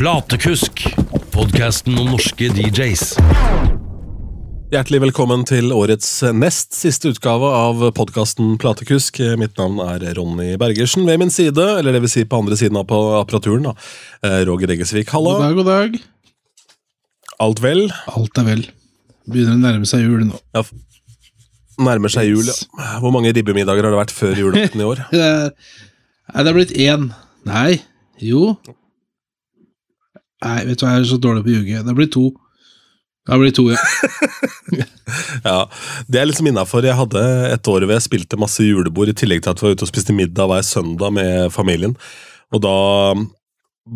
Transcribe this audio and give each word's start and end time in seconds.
Platekusk, 0.00 0.80
podkasten 1.28 1.98
om 2.00 2.06
norske 2.14 2.46
DJs. 2.56 3.02
Hjertelig 4.72 5.00
velkommen 5.02 5.42
til 5.44 5.74
årets 5.76 6.08
nest 6.32 6.72
siste 6.72 7.10
utgave 7.12 7.50
av 7.52 7.84
podkasten 7.98 8.54
Platekusk. 8.62 9.20
Mitt 9.36 9.60
navn 9.60 9.76
er 9.84 10.06
Ronny 10.16 10.54
Bergersen. 10.62 11.04
Ved 11.04 11.20
min 11.20 11.34
side, 11.34 11.66
eller 11.82 11.92
det 11.92 12.00
vil 12.06 12.14
si 12.14 12.24
på 12.24 12.40
andre 12.40 12.56
siden 12.56 12.80
av 12.80 12.88
apparaturen, 13.18 13.68
da, 13.68 13.74
eh, 14.24 14.38
Roger 14.48 14.72
Eggesvik. 14.72 15.12
God 15.12 15.42
dag, 15.42 15.54
god 15.60 15.68
dag. 15.68 16.00
Alt 17.38 17.60
vel? 17.60 17.92
Alt 18.08 18.40
er 18.40 18.48
vel. 18.48 18.66
Begynner 19.28 19.60
å 19.60 19.64
nærme 19.68 19.84
seg 19.84 20.08
jul 20.08 20.24
nå. 20.32 20.40
Ja, 20.56 20.64
nærmer 21.76 22.08
seg 22.08 22.32
jul. 22.32 22.46
ja. 22.48 23.00
Hvor 23.04 23.12
mange 23.12 23.36
ribbemiddager 23.36 23.84
har 23.84 23.92
det 23.92 24.04
vært 24.06 24.16
før 24.16 24.32
julaften 24.46 24.80
i 24.80 24.92
år? 24.94 25.04
Eh, 25.12 25.50
Nei, 26.32 26.42
det 26.42 26.48
er 26.48 26.56
blitt 26.56 26.78
én. 26.88 27.10
Nei, 27.44 27.82
jo. 28.16 28.56
Nei, 30.44 30.60
vet 30.68 30.80
du 30.80 30.86
hva, 30.86 30.94
jeg 30.94 31.04
er 31.04 31.10
så 31.10 31.18
dårlig 31.20 31.44
på 31.44 31.52
å 31.52 31.56
ljuge. 31.58 31.82
Det 31.86 31.96
blir 31.98 32.08
to. 32.12 32.28
Det 33.28 33.38
blir 33.38 33.52
to, 33.54 33.66
ja. 33.70 33.80
Ja, 35.44 35.58
Det 36.08 36.20
er 36.20 36.28
liksom 36.28 36.48
innafor. 36.48 36.86
Jeg 36.86 36.96
hadde 36.98 37.20
et 37.50 37.68
år 37.68 37.84
hvor 37.84 37.96
jeg 37.96 38.06
spilte 38.06 38.38
masse 38.40 38.64
julebord, 38.64 39.10
i 39.10 39.16
tillegg 39.16 39.42
til 39.44 39.52
at 39.52 39.60
vi 39.60 39.68
var 39.68 39.76
ute 39.76 39.86
og 39.86 39.90
spiste 39.90 40.14
middag 40.16 40.48
hver 40.50 40.64
søndag 40.66 41.12
med 41.16 41.52
familien. 41.54 41.96
Og 42.54 42.62
da 42.64 42.74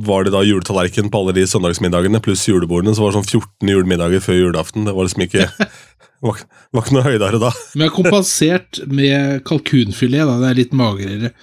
var 0.05 0.27
det 0.27 0.35
da 0.35 0.43
juletallerken 0.45 1.11
på 1.13 1.21
alle 1.21 1.35
de 1.37 1.47
søndagsmiddagene, 1.49 2.21
pluss 2.25 2.45
julebordene. 2.49 2.95
Så 2.97 3.05
var 3.05 3.13
det 3.13 3.21
sånn 3.21 3.41
14 3.41 3.73
julemiddager 3.75 4.25
før 4.25 4.41
julaften. 4.41 4.87
Det 4.89 4.95
var 4.97 5.09
liksom 5.09 5.27
ikke 5.27 5.49
var, 6.27 6.41
var 6.75 6.85
ikke 6.85 6.97
noe 6.99 7.07
høydere 7.09 7.43
da. 7.43 7.53
Men 7.75 7.87
jeg 7.87 7.93
har 7.93 7.99
kompensert 7.99 8.83
med 8.91 9.45
kalkunfilet, 9.49 10.27
da. 10.29 10.41
Det 10.43 10.51
er 10.51 10.61
litt 10.61 10.75
magrere. 10.77 11.35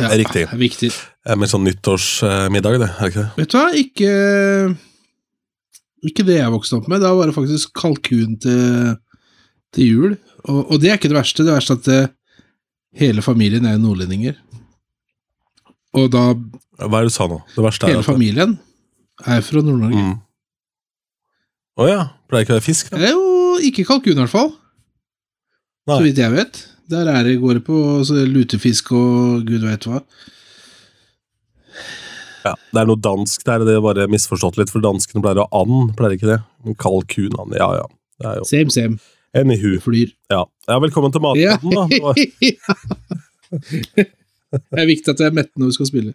Ja, 0.00 0.10
riktig. 0.18 0.44
Viktig. 0.60 0.90
Eh, 1.26 1.36
Med 1.38 1.50
sånn 1.50 1.66
nyttårsmiddag, 1.66 2.78
det. 2.82 2.88
er 2.96 3.10
ikke 3.12 3.22
det? 3.24 3.30
Vet 3.40 3.52
du 3.52 3.58
hva, 3.58 3.66
ikke 3.76 4.12
Ikke 6.10 6.24
det 6.24 6.38
jeg 6.38 6.52
vokste 6.54 6.78
opp 6.78 6.88
med. 6.88 7.02
Da 7.04 7.12
var 7.16 7.28
det 7.28 7.36
faktisk 7.36 7.74
kalkun 7.76 8.38
til, 8.40 8.94
til 9.76 9.90
jul. 9.90 10.14
Og, 10.48 10.62
og 10.72 10.80
det 10.80 10.90
er 10.90 10.96
ikke 11.00 11.10
det 11.12 11.18
verste. 11.18 11.44
Det 11.44 11.52
verste 11.52 11.76
er 11.76 11.82
at 11.82 11.90
eh, 11.92 12.14
hele 13.02 13.22
familien 13.24 13.68
er 13.68 13.76
nordlendinger. 13.80 14.38
Og 15.98 16.08
da 16.14 16.30
Hva 16.80 17.00
er 17.02 17.04
det 17.04 17.10
du 17.10 17.16
sa 17.18 17.26
nå? 17.28 17.40
Det 17.52 17.64
verste 17.66 17.88
er 17.88 17.96
Hele 17.96 18.06
familien 18.06 18.56
er 19.26 19.44
fra 19.44 19.60
Nord-Norge. 19.60 20.00
Mm. 20.00 20.16
oh, 21.76 21.88
ja. 21.90 22.06
Pleier 22.30 22.46
ikke 22.46 22.54
å 22.54 22.58
være 22.60 22.64
fisk, 22.64 22.92
da? 22.94 23.00
Er 23.02 23.12
jo 23.12 23.58
ikke 23.68 23.84
kalkun, 23.84 24.14
i 24.16 24.22
hvert 24.22 24.32
fall. 24.32 24.52
Så 25.90 26.00
vidt 26.04 26.20
jeg 26.22 26.32
vet. 26.32 26.60
Der 26.90 27.06
er 27.06 27.22
det, 27.26 27.36
går 27.42 27.58
det 27.60 27.64
på 27.66 27.76
så 28.06 28.14
lutefisk 28.26 28.90
og 28.96 29.44
gud 29.46 29.62
veit 29.66 29.84
hva. 29.86 30.00
Ja, 32.40 32.54
det 32.72 32.80
er 32.80 32.86
noe 32.88 32.98
dansk 33.04 33.42
der, 33.46 33.62
det 33.68 33.74
er 33.76 33.82
bare 33.84 34.06
misforstått 34.10 34.56
litt, 34.58 34.70
for 34.72 34.80
danskene 34.82 35.20
pleier 35.22 35.42
å 35.44 35.48
and, 35.60 35.92
pleier 35.98 36.14
ikke 36.16 36.30
det? 36.30 36.38
Kalkun, 36.80 37.34
and, 37.42 37.52
ja 37.58 37.68
ja. 37.82 37.86
Det 38.20 38.26
er 38.30 38.38
jo 38.40 38.46
Same, 38.48 38.72
same. 38.74 38.96
Anywho. 39.36 39.76
Flyr. 39.84 40.08
Ja. 40.32 40.40
ja, 40.66 40.78
velkommen 40.82 41.12
til 41.14 41.22
Ja. 41.38 41.58
da. 41.62 41.84
Det 44.50 44.80
er 44.82 44.88
viktig 44.88 45.12
at 45.12 45.20
jeg 45.22 45.30
er 45.30 45.34
mett 45.36 45.50
når 45.54 45.68
vi 45.70 45.74
skal 45.76 45.86
spille. 45.86 46.12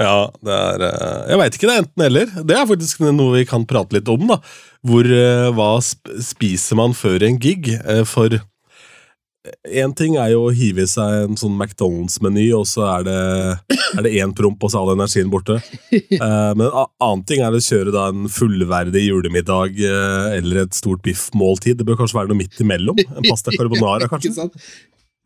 Ja, 0.00 0.28
det 0.46 0.54
er 0.54 0.82
eh, 0.86 1.22
Jeg 1.32 1.38
veit 1.40 1.56
ikke, 1.56 1.66
det 1.66 1.74
er 1.74 1.80
enten 1.82 2.04
eller. 2.06 2.30
Det 2.46 2.54
er 2.56 2.68
faktisk 2.70 3.02
noe 3.08 3.32
vi 3.34 3.42
kan 3.50 3.64
prate 3.68 3.96
litt 3.98 4.08
om, 4.12 4.22
da. 4.30 4.36
Hvor 4.86 5.04
eh, 5.10 5.48
Hva 5.56 5.72
spiser 5.82 6.78
man 6.78 6.94
før 6.96 7.18
en 7.26 7.40
gig? 7.42 7.66
Eh, 7.82 8.04
For 8.08 8.30
én 9.72 9.92
ting 9.96 10.18
er 10.20 10.34
jo 10.34 10.42
å 10.46 10.52
hive 10.52 10.84
i 10.84 10.90
seg 10.90 11.24
en 11.24 11.38
sånn 11.40 11.54
McDonald's-meny, 11.56 12.50
og 12.56 12.66
så 12.68 12.84
er 12.90 13.06
det, 13.06 13.20
det 14.04 14.12
én 14.20 14.34
promp, 14.36 14.60
og 14.60 14.72
så 14.72 14.80
er 14.80 14.82
all 14.82 14.98
energien 14.98 15.30
borte. 15.32 15.56
Uh, 15.90 16.52
Men 16.58 16.66
en 16.66 16.76
annen 16.76 17.24
ting 17.28 17.40
er 17.44 17.56
å 17.56 17.62
kjøre 17.64 17.94
da 17.94 18.10
en 18.12 18.28
fullverdig 18.32 19.06
julemiddag 19.06 19.80
uh, 19.80 20.28
eller 20.36 20.66
et 20.66 20.76
stort 20.76 21.00
biffmåltid. 21.06 21.80
Det 21.80 21.88
bør 21.88 22.02
kanskje 22.02 22.18
være 22.20 22.32
noe 22.32 22.40
midt 22.42 22.60
imellom? 22.60 23.00
En 23.08 23.28
pasta 23.30 23.54
carbonara, 23.56 24.08
kanskje? 24.12 24.48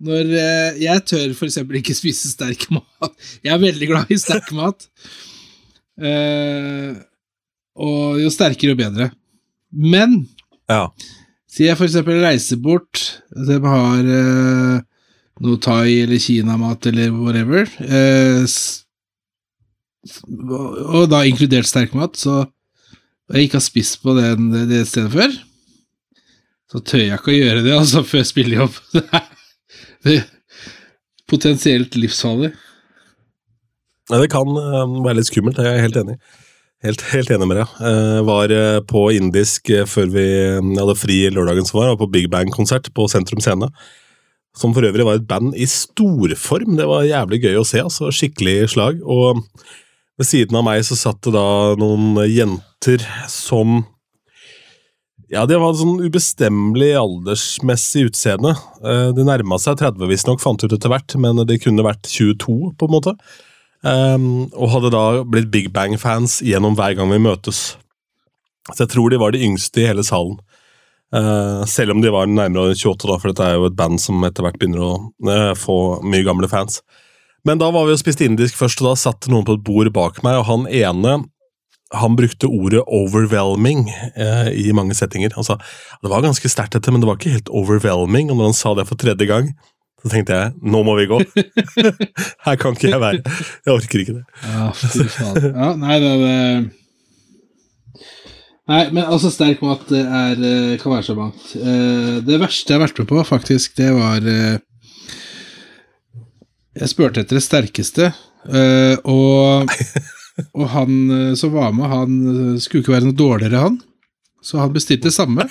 Når 0.05 0.31
uh, 0.31 0.78
Jeg 0.83 1.05
tør 1.11 1.34
eksempel 1.49 1.81
ikke 1.81 1.97
spise 1.99 2.31
sterk 2.31 2.69
mat. 2.75 3.11
Jeg 3.43 3.55
er 3.56 3.67
veldig 3.67 3.91
glad 3.91 4.15
i 4.15 4.21
sterk 4.21 4.55
mat. 4.55 4.87
Og 7.75 8.22
jo 8.22 8.31
sterkere, 8.31 8.75
jo 8.75 8.78
bedre. 8.78 9.11
Men 9.75 10.21
Ja. 10.71 10.87
Si 11.54 11.69
jeg 11.69 11.78
eksempel 11.78 12.22
reiser 12.25 12.59
bort, 12.62 13.00
de 13.31 13.60
har 13.62 14.09
eh, 14.19 14.81
noe 15.44 15.60
thai 15.62 16.00
eller 16.03 16.22
kinamat 16.22 16.88
eller 16.91 17.15
whatever, 17.15 17.70
eh, 17.87 18.42
og 20.04 21.06
da 21.12 21.22
inkludert 21.25 21.69
sterk 21.69 21.94
mat, 21.97 22.19
så 22.19 22.43
jeg 23.32 23.47
ikke 23.47 23.60
har 23.60 23.64
spist 23.64 24.03
på 24.03 24.16
den, 24.19 24.50
det 24.69 24.82
stedet 24.91 25.14
før, 25.14 25.38
så 26.70 26.82
tør 26.82 27.04
jeg 27.04 27.19
ikke 27.20 27.32
å 27.32 27.38
gjøre 27.38 27.64
det 27.64 27.75
altså 27.76 28.03
før 28.06 28.26
spillejobb. 28.26 28.82
Det 30.04 30.19
er 30.19 30.25
potensielt 31.32 31.94
livsfarlig. 31.97 32.50
Ja, 34.10 34.19
det 34.20 34.26
kan 34.34 34.50
eh, 34.60 34.97
være 35.06 35.16
litt 35.16 35.31
skummelt, 35.31 35.56
jeg 35.56 35.78
er 35.78 35.81
helt 35.87 35.97
enig. 35.97 36.19
Helt, 36.84 37.00
helt 37.15 37.31
enig 37.33 37.47
med 37.49 37.56
deg. 37.56 37.77
Jeg 37.81 38.25
var 38.28 38.53
eh, 38.53 38.78
på 38.84 39.06
indisk 39.17 39.71
eh, 39.72 39.87
før 39.89 40.11
vi 40.12 40.25
eh, 40.37 40.72
hadde 40.77 40.97
fri 41.00 41.22
lørdagen 41.33 41.65
som 41.65 41.78
var, 41.81 41.95
og 41.95 42.03
på 42.03 42.11
Big 42.12 42.27
Bang-konsert 42.33 42.91
på 42.93 43.06
Sentrum 43.09 43.41
Scene. 43.41 43.71
Som 44.55 44.75
for 44.77 44.84
øvrig 44.84 45.06
var 45.09 45.17
et 45.17 45.25
band 45.27 45.56
i 45.56 45.65
storform. 45.71 46.77
Det 46.77 46.84
var 46.91 47.06
jævlig 47.09 47.41
gøy 47.47 47.56
å 47.62 47.65
se. 47.65 47.81
altså 47.81 48.12
Skikkelig 48.12 48.69
slag. 48.75 49.00
Og 49.00 49.41
ved 50.21 50.28
siden 50.28 50.61
av 50.61 50.67
meg 50.67 50.84
så 50.84 50.99
satt 50.99 51.23
det 51.25 51.33
da 51.34 51.73
noen 51.81 52.21
jenter 52.28 53.03
som 53.33 53.81
ja, 55.33 55.47
det 55.49 55.56
var 55.59 55.73
sånn 55.75 56.05
ubestemmelig 56.05 56.93
aldersmessig 57.00 58.05
utseende. 58.11 58.53
De 59.17 59.25
nærma 59.27 59.56
seg 59.59 59.81
30 59.81 60.06
visstnok, 60.12 60.39
fant 60.44 60.62
ut 60.62 60.71
etter 60.77 60.93
hvert, 60.93 61.17
men 61.19 61.41
det 61.49 61.59
kunne 61.65 61.83
vært 61.83 62.06
22, 62.12 62.75
på 62.78 62.87
en 62.87 62.94
måte. 62.94 63.17
Um, 63.84 64.47
og 64.56 64.71
hadde 64.72 64.93
da 64.95 65.05
blitt 65.28 65.50
Big 65.53 65.69
Bang-fans 65.75 66.39
gjennom 66.45 66.77
hver 66.78 66.97
gang 66.97 67.11
vi 67.12 67.21
møtes. 67.21 67.75
Så 68.72 68.87
jeg 68.87 68.95
tror 68.95 69.12
de 69.12 69.21
var 69.21 69.34
de 69.34 69.43
yngste 69.45 69.83
i 69.83 69.89
hele 69.91 70.05
salen. 70.06 70.39
Uh, 71.15 71.62
selv 71.69 71.93
om 71.93 72.00
de 72.03 72.11
var 72.11 72.27
nærmere 72.27 72.73
28, 72.73 73.06
da, 73.11 73.19
for 73.21 73.31
dette 73.31 73.44
er 73.44 73.59
jo 73.59 73.69
et 73.69 73.77
band 73.77 74.00
som 74.03 74.25
etter 74.27 74.47
hvert 74.47 74.56
begynner 74.59 74.83
å 74.83 74.94
uh, 75.28 75.53
få 75.59 76.00
mye 76.03 76.25
gamle 76.27 76.49
fans. 76.50 76.81
Men 77.44 77.61
da 77.61 77.69
var 77.71 77.84
vi 77.84 77.93
og 77.93 78.00
spiste 78.00 78.25
indisk 78.25 78.56
først, 78.56 78.81
og 78.81 78.89
da 78.89 78.97
satt 78.99 79.28
noen 79.28 79.44
på 79.44 79.59
et 79.59 79.65
bord 79.67 79.93
bak 79.94 80.23
meg, 80.25 80.41
og 80.41 80.49
han 80.49 80.69
ene 80.73 81.19
han 81.94 82.17
brukte 82.17 82.49
ordet 82.49 82.83
'overwhelming' 82.89 83.91
eh, 84.17 84.49
i 84.67 84.73
mange 84.73 84.94
settinger. 84.94 85.31
Han 85.34 85.44
sa 85.44 85.59
det 86.03 86.11
var 86.11 86.23
ganske 86.23 86.49
sterkt, 86.49 86.73
dette, 86.73 86.91
men 86.91 87.00
det 87.00 87.06
var 87.06 87.17
ikke 87.21 87.37
helt 87.37 87.53
overwhelming. 87.53 88.31
Og 88.31 88.37
når 88.37 88.50
han 88.50 88.59
sa 88.59 88.75
det 88.75 88.89
for 88.89 88.97
tredje 88.99 89.27
gang, 89.27 89.53
så 90.04 90.12
tenkte 90.12 90.37
jeg 90.37 90.53
'nå 90.60 90.82
må 90.84 90.94
vi 90.98 91.06
gå'. 91.09 91.20
Her 92.47 92.56
kan 92.60 92.76
ikke 92.76 92.91
jeg 92.92 93.00
være. 93.00 93.22
Jeg 93.65 93.72
orker 93.72 94.03
ikke 94.03 94.16
det. 94.19 94.25
Ja, 94.44 94.66
fy 94.76 95.06
faen. 95.09 95.47
Ja, 95.48 95.69
nei, 95.81 96.00
det 96.03 96.10
er 96.12 96.65
Nei, 98.64 98.84
men 98.97 99.04
altså, 99.04 99.28
sterk 99.28 99.60
mat 99.60 99.91
er, 99.93 100.38
eh, 100.41 100.76
kan 100.81 100.94
være 100.94 101.04
så 101.04 101.16
mangt. 101.16 101.50
Eh, 101.56 102.20
Det 102.25 102.38
verste 102.41 102.72
jeg 102.72 102.78
har 102.78 102.87
vært 102.87 102.98
med 103.03 103.09
på, 103.10 103.25
faktisk, 103.28 103.75
det 103.76 103.91
var 103.93 104.25
eh, 104.25 104.59
Jeg 106.81 106.88
spurte 106.88 107.20
etter 107.20 107.37
det 107.37 107.44
sterkeste, 107.44 108.09
og, 109.04 109.69
og 110.59 110.64
han 110.72 111.37
som 111.38 111.53
var 111.54 111.70
med, 111.72 111.87
han 111.87 112.16
skulle 112.59 112.82
ikke 112.82 112.97
være 112.97 113.06
noe 113.06 113.14
dårligere, 113.20 113.60
han. 113.62 113.76
Så 114.43 114.59
han 114.59 114.72
bestilte 114.75 115.06
det 115.06 115.14
samme. 115.14 115.47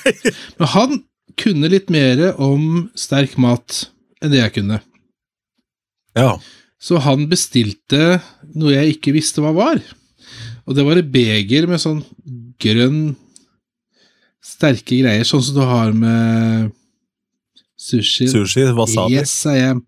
Men 0.60 0.68
han 0.74 1.00
kunne 1.40 1.72
litt 1.72 1.88
mer 1.94 2.34
om 2.36 2.90
sterk 3.00 3.38
mat 3.40 3.86
enn 4.24 4.34
det 4.34 4.40
jeg 4.42 4.56
kunne. 4.58 4.80
Ja. 6.18 6.38
Så 6.84 7.00
han 7.04 7.28
bestilte 7.32 8.20
noe 8.54 8.74
jeg 8.76 8.98
ikke 8.98 9.14
visste 9.16 9.44
hva 9.44 9.54
var. 9.56 9.82
Og 10.68 10.78
det 10.78 10.86
var 10.88 11.00
et 11.00 11.12
beger 11.12 11.68
med 11.70 11.82
sånn 11.84 12.02
grønn 12.62 13.16
Sterke 14.44 14.98
greier, 15.00 15.24
sånn 15.24 15.40
som 15.40 15.56
du 15.56 15.62
har 15.64 15.94
med 15.96 16.74
sushi. 17.80 18.26
Sushi, 18.28 18.66
wasabi. 18.76 19.16
Yes, 19.16 19.32
I 19.48 19.62
am. 19.70 19.80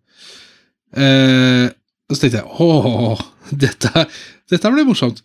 Eh, 0.96 1.66
og 2.08 2.16
så 2.16 2.22
tenkte 2.24 2.40
jeg 2.40 2.64
åh, 2.64 3.20
dette, 3.52 4.06
dette 4.48 4.72
ble 4.72 4.86
morsomt. 4.88 5.20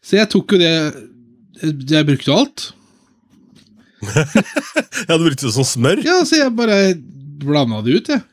Så 0.00 0.16
jeg 0.16 0.30
tok 0.32 0.54
jo 0.54 0.60
det 0.62 0.72
Jeg 1.92 2.06
brukte 2.08 2.32
alt. 2.32 2.70
Ja, 5.10 5.16
du 5.18 5.26
brukte 5.26 5.44
det 5.44 5.52
som 5.52 5.66
smør? 5.66 6.00
Ja, 6.04 6.22
så 6.24 6.40
jeg 6.40 6.56
bare 6.56 6.94
blanda 7.44 7.82
det 7.84 7.98
ut, 7.98 8.08
jeg. 8.14 8.24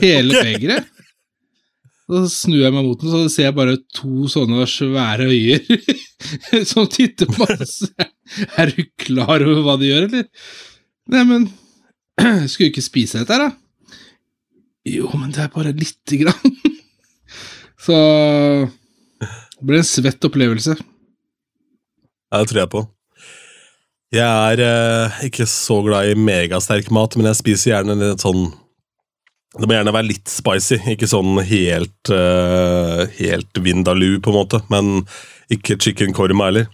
Hele 0.00 0.34
okay. 0.34 0.54
begeret. 0.54 0.90
Så 2.04 2.20
snur 2.28 2.60
jeg 2.60 2.72
meg 2.74 2.84
mot 2.84 3.00
den, 3.00 3.10
så 3.10 3.22
ser 3.32 3.48
jeg 3.48 3.56
bare 3.56 3.78
to 3.96 4.28
sånne 4.28 4.66
svære 4.68 5.28
øyer 5.32 5.62
som 6.70 6.88
titter 6.92 7.30
på 7.32 7.46
oss. 7.48 7.78
Er 8.60 8.72
du 8.74 8.82
klar 9.00 9.44
over 9.44 9.62
hva 9.64 9.76
de 9.80 9.88
gjør, 9.88 10.08
eller? 10.10 10.26
Nei, 11.12 11.22
men 11.28 11.46
Skulle 12.50 12.68
du 12.68 12.72
ikke 12.74 12.84
spise 12.84 13.22
dette 13.22 13.34
her, 13.34 13.48
da? 13.48 13.52
Jo, 14.84 15.08
men 15.16 15.32
det 15.32 15.46
er 15.46 15.52
bare 15.52 15.72
lite 15.72 16.20
grann. 16.20 16.58
Så 17.84 17.96
Det 19.24 19.64
ble 19.64 19.80
en 19.80 19.88
svett 19.88 20.28
opplevelse. 20.28 20.76
Ja, 20.76 22.40
det 22.42 22.50
tror 22.50 22.60
jeg 22.60 22.72
på. 22.72 22.82
Jeg 24.14 24.26
er 24.52 24.60
eh, 24.62 25.22
ikke 25.26 25.46
så 25.48 25.80
glad 25.82 26.10
i 26.10 26.18
megasterk 26.18 26.90
mat, 26.94 27.16
men 27.16 27.30
jeg 27.30 27.40
spiser 27.40 27.70
gjerne 27.72 27.96
litt 27.98 28.22
sånn 28.22 28.44
Det 29.54 29.68
må 29.70 29.76
gjerne 29.76 29.94
være 29.94 30.08
litt 30.08 30.30
spicy, 30.30 30.80
ikke 30.94 31.06
sånn 31.06 31.38
helt 31.46 32.10
uh, 32.10 33.04
Helt 33.20 33.60
vindaloo, 33.62 34.18
på 34.22 34.32
en 34.32 34.38
måte, 34.40 34.60
men 34.72 35.04
ikke 35.52 35.78
chicken 35.78 36.14
korma 36.16 36.48
heller. 36.48 36.66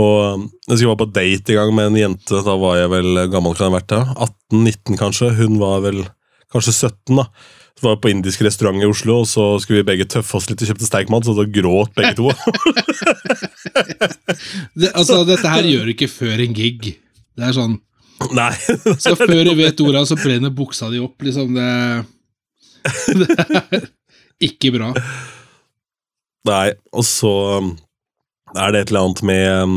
Og 0.00 0.48
jeg 0.66 0.78
skulle 0.78 0.92
være 0.94 1.02
på 1.02 1.10
date 1.12 1.52
en 1.52 1.58
gang 1.60 1.72
med 1.76 1.90
en 1.90 1.98
jente, 2.00 2.42
da 2.46 2.54
var 2.58 2.78
jeg 2.80 2.90
vel 2.94 3.26
gammel 3.30 3.54
kan 3.54 3.66
jeg 3.66 3.72
ha 3.72 3.76
vært 3.76 3.90
da? 3.92 4.00
18-19 4.54 5.00
kanskje, 5.00 5.28
hun 5.36 5.58
var 5.60 5.82
vel 5.84 6.00
kanskje 6.52 6.74
17 6.88 7.20
da. 7.20 7.26
Så 7.76 7.86
var 7.86 7.96
jeg 7.96 8.02
på 8.04 8.12
indisk 8.12 8.42
restaurant 8.46 8.82
i 8.82 8.88
Oslo, 8.88 9.20
og 9.22 9.28
så 9.28 9.46
skulle 9.62 9.82
vi 9.82 9.88
begge 9.92 10.08
tøffe 10.08 10.38
oss 10.38 10.48
litt 10.50 10.64
og 10.64 10.72
kjøpte 10.72 10.88
steikmat, 10.88 11.28
så 11.28 11.36
da 11.36 11.46
gråt 11.60 11.94
begge 11.98 12.16
to. 12.18 12.32
Det, 14.72 14.88
altså, 14.96 15.22
dette 15.28 15.48
her 15.48 15.66
gjør 15.68 15.86
du 15.86 15.92
ikke 15.92 16.08
før 16.10 16.40
en 16.42 16.54
gig. 16.56 16.94
Det 17.36 17.44
er 17.46 17.54
sånn 17.54 17.76
Nei, 18.40 18.52
Så 19.00 19.14
før 19.18 19.42
du 19.46 19.54
vet 19.58 19.80
ordet, 19.84 20.04
så 20.08 20.18
brenner 20.20 20.52
buksa 20.54 20.90
di 20.92 21.00
opp, 21.02 21.16
liksom. 21.24 21.56
Det, 21.56 21.70
det 23.22 23.38
er 23.38 23.88
ikke 24.42 24.72
bra. 24.74 24.92
Nei, 26.48 26.68
og 26.90 27.04
så 27.06 27.32
um, 27.62 27.74
er 28.56 28.72
det 28.74 28.82
et 28.82 28.92
eller 28.92 29.06
annet 29.06 29.22
med 29.26 29.44
um, 29.62 29.76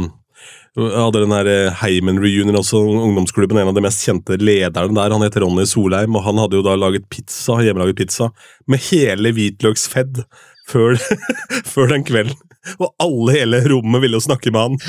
Jeg 0.79 0.97
hadde 0.97 1.21
den 1.21 1.35
her 1.35 1.49
eh, 1.51 1.75
Heimen 1.83 2.17
Reunion, 2.19 2.57
også 2.59 2.81
ungdomsklubben. 2.81 3.59
En 3.61 3.69
av 3.71 3.77
de 3.77 3.83
mest 3.85 4.01
kjente 4.03 4.39
lederne 4.41 4.97
der, 4.97 5.13
han 5.13 5.23
heter 5.23 5.45
Ronny 5.45 5.67
Solheim, 5.69 6.17
og 6.17 6.25
han 6.25 6.41
hadde 6.41 6.59
jo 6.59 6.65
da 6.65 6.73
laget 6.79 7.05
pizza, 7.13 7.61
hjemmelaget 7.63 8.01
pizza 8.01 8.31
med 8.67 8.83
hele 8.89 9.31
hvitløksfedd 9.37 10.25
før, 10.67 10.97
før 11.73 11.93
den 11.93 12.03
kvelden. 12.07 12.41
Og 12.81 12.89
alle 12.99 13.37
hele 13.37 13.61
rommet 13.69 14.01
ville 14.03 14.17
jo 14.17 14.25
snakke 14.25 14.51
med 14.51 14.65
han. 14.65 14.79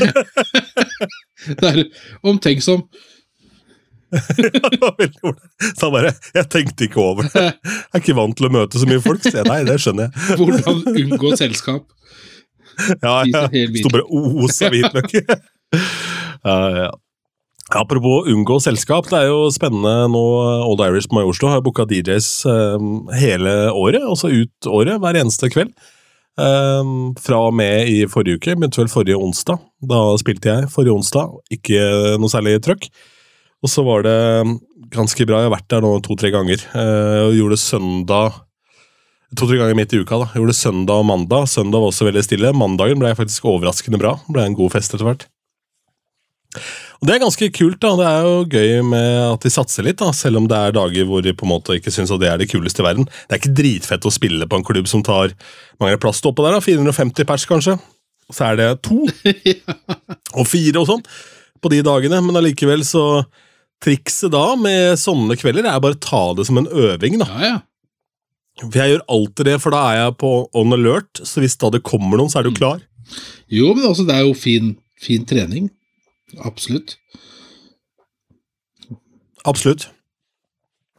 Det 1.61 1.69
er 1.69 1.83
omtenksom. 2.27 2.81
Det 2.81 2.89
var 2.89 2.89
veldig 2.89 2.89
ordentlig. 2.89 3.05
Så 5.77 5.89
han 5.89 5.95
bare 5.95 6.13
Jeg 6.35 6.47
tenkte 6.53 6.87
ikke 6.87 7.01
over 7.03 7.27
det. 7.27 7.47
Jeg 7.67 7.95
er 7.95 8.03
ikke 8.03 8.17
vant 8.19 8.37
til 8.39 8.49
å 8.49 8.53
møte 8.55 8.81
så 8.81 8.89
mye 8.89 9.03
folk. 9.03 9.25
Så 9.25 9.35
jeg, 9.41 9.49
nei, 9.49 9.63
det 9.67 9.79
skjønner 9.83 10.09
jeg. 10.09 10.37
Hvordan 10.41 10.85
unngå 10.93 11.33
selskap. 11.41 11.89
Ja, 13.01 13.23
ja. 13.25 13.47
Spiser 13.49 13.83
Sto 13.83 13.93
bare 13.95 14.07
og 14.07 14.39
osa 14.47 14.71
hvitløk. 14.73 15.17
Uh, 16.47 16.79
ja. 16.85 16.93
Apropos 17.75 18.29
unngå 18.31 18.61
selskap, 18.63 19.09
det 19.11 19.25
er 19.25 19.33
jo 19.33 19.49
spennende 19.51 20.07
nå. 20.13 20.23
Old 20.69 20.85
Irish 20.87 21.11
på 21.11 21.19
Majorstua 21.19 21.57
har 21.57 21.65
booka 21.67 21.87
DJs 21.91 22.29
um, 22.47 23.09
hele 23.17 23.57
året, 23.75 24.05
altså 24.07 24.31
ut 24.31 24.69
året, 24.71 25.01
hver 25.03 25.19
eneste 25.19 25.51
kveld. 25.51 25.75
Um, 26.37 27.15
fra 27.19 27.41
og 27.49 27.57
med 27.57 27.89
i 27.91 28.05
forrige 28.13 28.39
uke, 28.39 28.55
begynte 28.55 28.85
vel 28.85 28.93
forrige 28.93 29.19
onsdag. 29.19 29.59
Da 29.83 30.01
spilte 30.21 30.53
jeg 30.53 30.71
forrige 30.71 30.95
onsdag, 30.95 31.35
ikke 31.59 31.83
noe 32.23 32.31
særlig 32.31 32.61
trøkk. 32.63 32.87
Og 33.65 33.71
så 33.73 33.85
var 33.87 34.05
det 34.07 34.17
ganske 34.93 35.27
bra, 35.27 35.41
jeg 35.43 35.49
har 35.49 35.55
vært 35.57 35.71
der 35.73 35.85
nå 35.85 35.95
to-tre 36.05 36.31
ganger. 36.35 36.61
Jeg 36.61 37.31
og 37.31 37.39
gjorde 37.39 37.61
søndag 37.63 38.43
To-tre 39.37 39.57
ganger 39.59 39.75
midt 39.75 39.91
i 39.93 39.99
uka. 39.99 40.21
da. 40.21 40.27
Jeg 40.31 40.39
gjorde 40.39 40.55
søndag 40.55 41.01
og 41.03 41.07
mandag. 41.09 41.49
Søndag 41.51 41.83
var 41.83 41.91
også 41.91 42.07
veldig 42.07 42.23
stille. 42.23 42.53
Mandagen 42.55 43.01
ble 43.03 43.11
faktisk 43.19 43.49
overraskende 43.51 43.99
bra. 43.99 44.13
Ble 44.31 44.45
en 44.47 44.55
god 44.55 44.71
fest 44.77 44.95
etter 44.95 45.03
hvert. 45.03 45.25
Og 47.01 47.09
Det 47.09 47.15
er 47.17 47.25
ganske 47.25 47.49
kult. 47.53 47.81
da. 47.83 47.91
Det 47.99 48.07
er 48.07 48.23
jo 48.23 48.45
gøy 48.47 48.85
med 48.87 49.35
at 49.35 49.43
de 49.43 49.51
satser 49.51 49.85
litt, 49.85 49.99
da, 49.99 50.13
selv 50.15 50.39
om 50.41 50.47
det 50.49 50.57
er 50.57 50.77
dager 50.79 51.05
hvor 51.05 51.23
de 51.27 51.35
på 51.35 51.45
en 51.45 51.53
måte 51.53 51.75
ikke 51.77 51.93
syns 51.93 52.15
det 52.15 52.31
er 52.31 52.39
det 52.39 52.49
kuleste 52.49 52.81
i 52.81 52.87
verden. 52.87 53.05
Det 53.27 53.35
er 53.35 53.43
ikke 53.43 53.59
dritfett 53.59 54.07
å 54.07 54.15
spille 54.15 54.47
på 54.47 54.57
en 54.57 54.65
klubb 54.65 54.87
som 54.89 55.03
tar 55.03 55.35
mange 55.83 55.99
plass 55.99 56.23
til 56.23 56.31
oppå 56.31 56.47
der. 56.47 56.57
da, 56.57 56.61
450 56.63 57.27
pers, 57.27 57.47
kanskje. 57.51 57.77
Så 58.33 58.47
er 58.47 58.57
det 58.57 58.71
to 58.87 59.05
og 60.39 60.47
fire 60.47 60.81
og 60.81 60.87
sånn 60.87 61.05
på 61.63 61.71
de 61.73 61.83
dagene, 61.83 62.23
men 62.23 62.39
allikevel 62.39 62.87
så 62.87 63.27
Trikset 63.85 64.33
da 64.33 64.45
med 64.59 64.97
sånne 65.01 65.37
kvelder 65.39 65.69
er 65.69 65.81
bare 65.85 65.99
å 65.99 66.03
ta 66.03 66.23
det 66.37 66.47
som 66.49 66.59
en 66.61 66.69
øving. 66.69 67.19
da. 67.21 67.29
Ja, 67.37 67.51
ja. 67.55 67.59
For 68.63 68.79
Jeg 68.81 68.95
gjør 68.95 69.03
alltid 69.13 69.49
det, 69.51 69.57
for 69.61 69.75
da 69.75 69.83
er 69.91 69.99
jeg 70.01 70.15
på 70.23 70.31
on 70.57 70.73
alert, 70.73 71.21
så 71.21 71.43
hvis 71.45 71.59
da 71.61 71.69
det 71.75 71.85
kommer 71.85 72.17
noen, 72.17 72.33
så 72.33 72.41
er 72.41 72.49
du 72.49 72.57
klar. 72.57 72.81
Jo, 73.53 73.75
men 73.77 73.85
altså, 73.85 74.07
det 74.09 74.17
er 74.17 74.25
jo 74.25 74.33
fin, 74.33 74.73
fin 75.01 75.27
trening. 75.29 75.69
Absolutt. 76.41 76.97
Absolutt. 79.47 79.91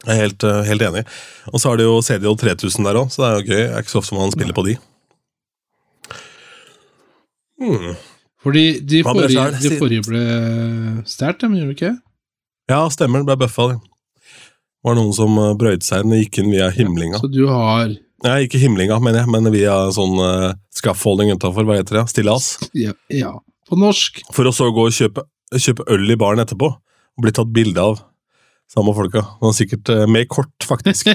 Jeg 0.06 0.14
er 0.14 0.22
helt, 0.22 0.44
eh, 0.46 0.62
helt 0.70 0.84
enig. 0.86 1.02
Og 1.50 1.58
så 1.58 1.72
har 1.72 1.80
de 1.80 1.88
jo 1.88 1.98
CDO 2.00 2.36
3000 2.38 2.86
der 2.86 3.00
òg, 3.00 3.10
så 3.10 3.24
det 3.24 3.28
er 3.28 3.34
jo 3.34 3.48
gøy. 3.48 3.64
Det 3.64 3.74
er 3.74 3.82
ikke 3.82 3.94
så 3.96 4.00
ofte 4.00 4.14
man 4.14 4.32
spiller 4.32 4.54
på 4.54 4.64
de. 4.68 4.76
Hmm. 7.58 7.96
Fordi 8.38 8.64
de 8.86 9.02
forrige, 9.02 9.50
de 9.58 9.78
forrige 9.80 10.04
ble 10.06 10.22
stjålet, 11.10 11.48
men 11.50 11.58
gjorde 11.58 11.72
de 11.72 11.76
ikke? 11.76 11.96
Ja, 12.68 12.82
stemmer. 12.92 13.22
Det 13.24 13.30
ble 13.30 13.46
bøffa, 13.46 13.70
det. 13.72 13.78
var 14.84 14.98
noen 14.98 15.14
som 15.16 15.38
eh, 15.40 15.54
brøyte 15.58 15.86
seg 15.86 16.04
inn 16.04 16.14
og 16.14 16.22
gikk 16.22 16.42
inn 16.42 16.52
via 16.52 16.68
himlinga. 16.74 17.20
Så 17.22 17.30
du 17.32 17.46
har 17.50 17.90
Nei, 18.26 18.48
ikke 18.48 18.58
himlinga, 18.58 18.96
mener 18.98 19.22
jeg, 19.22 19.30
men 19.30 19.46
via 19.54 19.74
sånn 19.94 20.16
uh, 20.18 20.48
scaffolding 20.74 21.30
utafor. 21.38 21.62
Hva 21.68 21.76
heter 21.78 22.00
det? 22.00 22.08
Stillas. 22.10 22.56
ja, 22.74 22.90
ja, 23.14 23.30
på 23.70 23.78
norsk. 23.78 24.24
For 24.34 24.48
å 24.48 24.52
så 24.54 24.72
gå 24.74 24.88
og 24.88 24.96
kjøpe, 24.96 25.22
kjøpe 25.54 25.86
øl 25.94 26.10
i 26.10 26.16
baren 26.18 26.42
etterpå, 26.42 26.66
og 26.66 27.22
bli 27.22 27.30
tatt 27.36 27.52
bilde 27.54 27.78
av 27.78 28.00
samme 28.74 28.90
folka. 28.96 29.22
Var 29.38 29.54
sikkert 29.54 29.92
uh, 29.94 30.02
med 30.10 30.26
kort, 30.34 30.66
faktisk. 30.66 31.12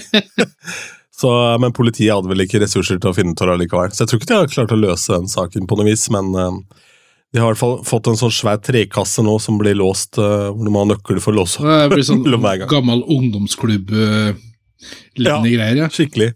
så, 1.19 1.33
men 1.59 1.75
politiet 1.75 2.13
hadde 2.15 2.31
vel 2.31 2.45
ikke 2.45 2.63
ressurser 2.63 3.03
til 3.03 3.11
å 3.11 3.17
finne 3.19 3.35
ut 3.35 3.43
av 3.43 3.51
det 3.51 3.59
likevel. 3.65 3.91
Så 3.91 4.05
jeg 4.05 4.13
tror 4.13 4.21
ikke 4.21 4.31
de 4.31 4.39
har 4.39 4.55
klart 4.55 4.75
å 4.77 4.79
løse 4.79 5.19
den 5.19 5.27
saken 5.35 5.67
på 5.67 5.81
noe 5.81 5.89
vis, 5.91 6.07
men 6.15 6.31
eh, 6.39 6.87
de 7.33 7.39
har 7.41 7.47
i 7.47 7.49
hvert 7.55 7.63
fall 7.63 7.79
fått 7.87 8.07
en 8.11 8.19
sånn 8.19 8.33
svær 8.33 8.59
trekasse 8.61 9.23
nå 9.25 9.33
som 9.41 9.57
blir 9.57 9.73
låst, 9.79 10.17
eh, 10.21 10.49
hvor 10.53 10.63
du 10.63 10.69
må 10.69 10.79
ha 10.83 10.89
nøkkel 10.91 11.19
for 11.23 11.33
å 11.33 11.37
låse. 11.41 11.57
Det 11.65 11.89
blir 11.89 12.05
sånn 12.05 12.21
gammel 12.69 13.01
ungdomsklubb-lignende 13.09 15.49
greier. 15.55 15.75
ja. 15.81 15.87
Skikkelig. 15.89 16.33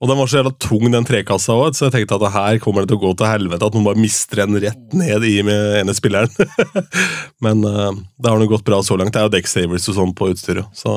Og 0.00 0.08
den 0.08 0.16
var 0.16 0.30
så 0.32 0.38
jævla 0.38 0.50
tung, 0.56 0.86
den 0.92 1.04
trekassa 1.04 1.52
òg, 1.52 1.74
så 1.76 1.86
jeg 1.86 1.92
tenkte 1.92 2.16
at 2.16 2.32
her 2.32 2.58
kommer 2.64 2.84
det 2.84 2.92
til 2.92 2.96
å 2.96 3.02
gå 3.02 3.10
til 3.20 3.28
helvete. 3.28 3.68
At 3.68 3.74
noen 3.76 3.84
bare 3.90 4.00
mister 4.00 4.40
den 4.40 4.56
rett 4.62 4.94
ned 4.96 5.26
i 5.28 5.34
med 5.44 5.74
ene 5.82 5.94
spilleren. 5.96 6.32
Men 7.44 7.60
uh, 7.68 7.92
det 8.16 8.32
har 8.32 8.40
nå 8.40 8.48
gått 8.48 8.64
bra 8.64 8.78
så 8.84 8.96
langt. 8.96 9.12
Det 9.12 9.20
er 9.20 9.28
jo 9.28 9.34
decksavers 9.34 9.88
og 9.92 9.98
sånn 9.98 10.14
på 10.16 10.30
utstyret. 10.32 10.72
Så 10.72 10.94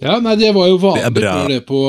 Ja, 0.00 0.16
nei, 0.24 0.38
det 0.40 0.54
var 0.56 0.70
jo 0.70 0.78
Det 0.78 0.86
vanlig 0.86 1.12
bra. 1.18 1.34
det 1.50 1.60
på, 1.68 1.82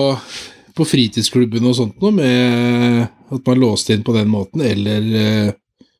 på 0.75 0.89
fritidsklubben 0.89 1.71
og 1.71 1.77
sånt 1.77 2.03
noe, 2.03 2.11
med 2.11 3.07
at 3.31 3.47
man 3.47 3.63
låste 3.63 3.95
inn 3.95 4.03
på 4.03 4.15
den 4.17 4.27
måten, 4.31 4.65
eller 4.65 5.07
uh, 5.15 5.55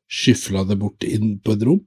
skyfla 0.10 0.64
det 0.68 0.78
bort 0.82 1.04
inn 1.06 1.38
på 1.46 1.54
et 1.56 1.64
rom. 1.68 1.82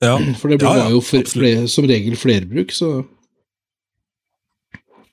ja. 0.00 0.16
For 0.40 0.48
det 0.48 0.62
var 0.64 0.78
Ja, 0.78 0.84
ja, 0.86 0.90
jo 0.94 1.00
fl 1.04 1.20
absolutt. 1.22 1.70
som 1.70 1.88
regel 1.90 2.16
flerbruk, 2.16 2.72
så 2.72 2.92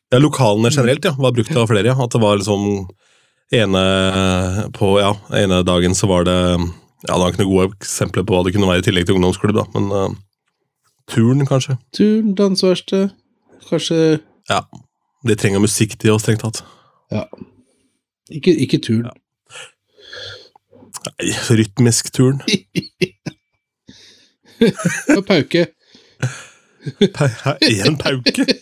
ja 0.07 0.19
lokalene 0.23 0.69
generelt 0.71 1.03
ja, 1.03 1.11
var 1.19 1.33
brukt 1.35 1.51
av 1.59 1.67
flere. 1.67 1.89
ja. 1.91 1.95
At 2.03 2.13
det 2.15 2.21
var 2.23 2.37
liksom 2.39 2.87
ene 3.51 3.81
på 4.75 4.93
ja, 5.01 5.09
ene 5.35 5.61
dagen 5.67 5.95
så 5.95 6.07
var 6.07 6.23
det 6.27 6.35
ja, 7.07 7.13
Det 7.13 7.19
var 7.19 7.29
ikke 7.33 7.43
noen 7.43 7.51
gode 7.51 7.75
eksempler 7.75 8.23
på 8.23 8.33
hva 8.35 8.45
det 8.47 8.53
kunne 8.55 8.67
være 8.71 8.81
i 8.81 8.85
tillegg 8.87 9.05
til 9.05 9.15
ungdomsklubb, 9.19 9.53
da, 9.59 9.65
men 9.75 9.91
uh, 9.93 10.15
turn, 11.11 11.43
kanskje. 11.47 11.75
turn, 11.95 12.31
danseverksted, 12.39 13.11
kanskje 13.69 13.99
Ja. 14.49 14.63
De 15.27 15.35
trenger 15.35 15.59
musikk, 15.59 15.97
de 16.01 16.09
òg, 16.13 16.19
strengt 16.23 16.41
tatt. 16.45 16.63
Ikke, 18.31 18.53
ikke 18.55 18.79
turn. 18.79 19.05
Nei, 21.07 21.31
rytmisk 21.59 22.09
turn. 22.15 22.39
Og 25.15 25.23
pauke. 25.27 25.67
Én 27.67 27.97
pauke! 27.99 28.45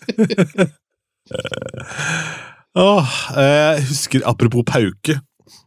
Åh, 2.76 3.12
jeg 3.40 3.86
husker, 3.90 4.24
Apropos 4.28 4.66
pauke. 4.68 5.16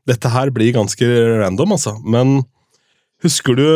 Dette 0.08 0.28
her 0.32 0.50
blir 0.54 0.74
ganske 0.76 1.06
random, 1.40 1.72
altså. 1.78 1.94
Men 2.04 2.42
husker 3.24 3.56
du 3.58 3.66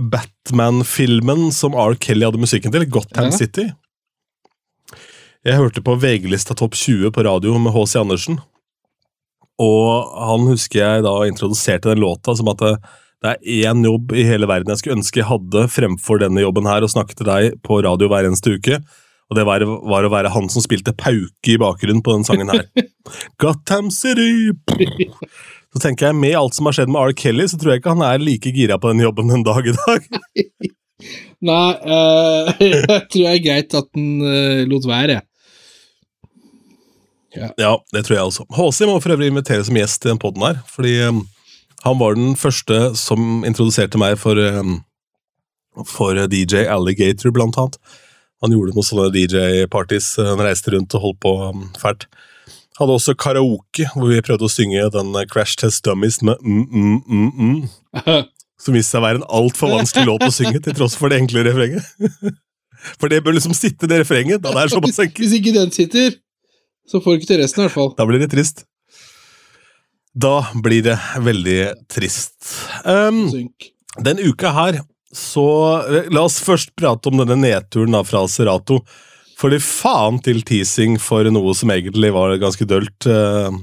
Batman-filmen 0.00 1.50
som 1.52 1.74
R. 1.76 1.94
Kelly 2.00 2.24
hadde 2.28 2.40
musikken 2.40 2.72
til? 2.74 2.86
Gotham 2.88 3.28
Ja. 3.30 3.36
City? 3.36 3.66
Jeg 5.44 5.56
hørte 5.56 5.80
på 5.84 5.94
VG-lista 5.96 6.54
Topp 6.56 6.74
20 6.76 7.10
på 7.16 7.22
radio 7.24 7.56
med 7.58 7.72
H.C. 7.72 7.96
Andersen. 8.00 8.38
Og 9.60 10.16
han 10.16 10.48
husker 10.48 10.80
jeg 10.80 11.04
da 11.06 11.14
introduserte 11.28 11.92
den 11.92 12.02
låta 12.02 12.34
som 12.38 12.48
at 12.52 12.62
det, 12.64 12.72
det 13.20 13.34
er 13.34 13.68
én 13.68 13.84
jobb 13.84 14.14
i 14.16 14.24
hele 14.24 14.48
verden 14.48 14.72
jeg 14.72 14.80
skulle 14.80 14.96
ønske 14.96 15.20
jeg 15.20 15.28
hadde 15.28 15.66
fremfor 15.68 16.22
denne 16.22 16.40
jobben 16.40 16.68
her, 16.68 16.84
og 16.84 16.92
snakke 16.92 17.16
til 17.18 17.28
deg 17.28 17.60
på 17.66 17.82
radio 17.84 18.08
hver 18.08 18.28
eneste 18.28 18.56
uke. 18.56 18.80
Og 19.30 19.38
det 19.38 19.44
var, 19.46 19.62
var 19.62 20.06
å 20.06 20.10
være 20.10 20.32
han 20.34 20.48
som 20.50 20.64
spilte 20.64 20.96
pauke 20.96 21.52
i 21.52 21.58
bakgrunnen 21.60 22.02
på 22.02 22.16
den 22.16 22.26
sangen 22.26 22.50
her. 22.50 22.64
Gotham 23.42 23.92
City! 23.94 24.50
Så 25.70 25.82
tenker 25.84 26.08
jeg, 26.08 26.18
Med 26.18 26.34
alt 26.34 26.56
som 26.56 26.66
har 26.66 26.74
skjedd 26.74 26.90
med 26.90 27.12
R. 27.12 27.14
Kelly, 27.14 27.46
så 27.46 27.60
tror 27.60 27.74
jeg 27.74 27.82
ikke 27.82 27.94
han 27.94 28.02
er 28.08 28.22
like 28.22 28.50
gira 28.56 28.80
på 28.80 28.90
den 28.90 29.04
jobben 29.04 29.30
en 29.30 29.46
dag 29.46 29.68
i 29.70 29.76
dag. 29.76 30.08
Nei, 31.50 31.68
uh, 31.86 32.50
jeg 32.60 32.82
tror 32.84 33.22
det 33.22 33.30
er 33.30 33.44
greit 33.44 33.76
at 33.78 33.86
han 33.96 34.08
uh, 34.24 34.64
lot 34.68 34.88
være. 34.88 35.20
jeg. 35.20 35.29
Ja, 37.36 37.76
det 37.94 38.04
tror 38.06 38.16
jeg 38.16 38.26
også. 38.26 38.46
HC 38.50 38.86
må 38.88 38.96
for 39.02 39.14
øvrig 39.14 39.30
invitere 39.30 39.64
som 39.66 39.76
gjest 39.78 40.04
i 40.04 40.10
den 40.10 40.18
poden 40.20 40.42
her, 40.42 40.58
fordi 40.70 40.96
um, 41.06 41.24
han 41.84 41.98
var 42.00 42.16
den 42.18 42.34
første 42.36 42.94
som 42.98 43.44
introduserte 43.46 44.00
meg 44.00 44.18
for, 44.20 44.38
um, 44.38 44.80
for 45.86 46.18
DJ 46.32 46.66
Alligator, 46.66 47.30
blant 47.34 47.58
annet. 47.60 47.78
Han 48.42 48.54
gjorde 48.54 48.74
noen 48.74 48.88
sånne 48.88 49.10
DJ-parties, 49.14 50.12
uh, 50.18 50.32
han 50.32 50.42
reiste 50.44 50.74
rundt 50.74 50.96
og 50.98 51.06
holdt 51.06 51.22
på 51.22 51.36
um, 51.52 51.64
fælt. 51.80 52.08
Hadde 52.80 52.96
også 52.96 53.14
karaoke, 53.18 53.86
hvor 53.94 54.08
vi 54.10 54.22
prøvde 54.24 54.48
å 54.48 54.52
synge 54.52 54.90
den 54.96 55.14
uh, 55.14 55.24
Crash 55.30 55.60
Test 55.60 55.84
Dummies 55.86 56.20
med 56.26 56.40
mm, 56.42 56.66
mm, 56.66 57.00
mm, 57.06 57.32
mm, 57.38 58.20
som 58.64 58.76
viste 58.76 58.96
seg 58.96 59.02
å 59.02 59.06
være 59.06 59.22
en 59.22 59.28
altfor 59.40 59.74
vanskelig 59.76 60.08
låt 60.08 60.26
å 60.26 60.34
synge, 60.34 60.62
til 60.64 60.76
tross 60.76 60.98
for 60.98 61.12
det 61.12 61.22
enkle 61.22 61.46
refrenget. 61.46 61.86
For 62.96 63.12
det 63.12 63.18
bør 63.20 63.34
liksom 63.36 63.52
sitte, 63.52 63.84
det 63.84 63.98
refrenget, 64.00 64.40
da 64.40 64.54
det 64.54 64.62
er 64.62 64.70
såpass 64.72 65.00
enkelt. 65.04 65.18
Hvis 65.20 65.34
ikke 65.36 65.52
den 65.52 65.72
sitter, 65.74 66.14
så 66.90 66.98
får 66.98 67.14
du 67.14 67.20
ikke 67.20 67.30
til 67.30 67.42
resten, 67.42 67.62
i 67.62 67.68
hvert 67.68 67.76
fall. 67.76 67.92
Da 67.98 68.06
blir 68.08 68.22
det 68.22 68.32
trist. 68.32 68.64
Da 70.10 70.40
blir 70.58 70.82
det 70.82 70.96
veldig 71.22 71.60
trist. 71.90 72.34
Um, 72.82 73.28
den 74.02 74.18
uka 74.18 74.50
her, 74.56 74.80
så 75.14 75.44
eh, 75.86 76.08
La 76.10 76.24
oss 76.26 76.40
først 76.42 76.74
prate 76.78 77.10
om 77.10 77.20
denne 77.22 77.38
nedturen 77.38 77.94
da 77.94 78.02
fra 78.06 78.24
Serato. 78.30 78.80
Fordi 79.40 79.60
faen 79.62 80.18
til 80.22 80.42
teasing 80.46 80.98
for 81.00 81.24
noe 81.32 81.54
som 81.56 81.70
egentlig 81.72 82.10
var 82.12 82.34
ganske 82.42 82.66
dølt. 82.68 83.06
eh, 83.06 83.54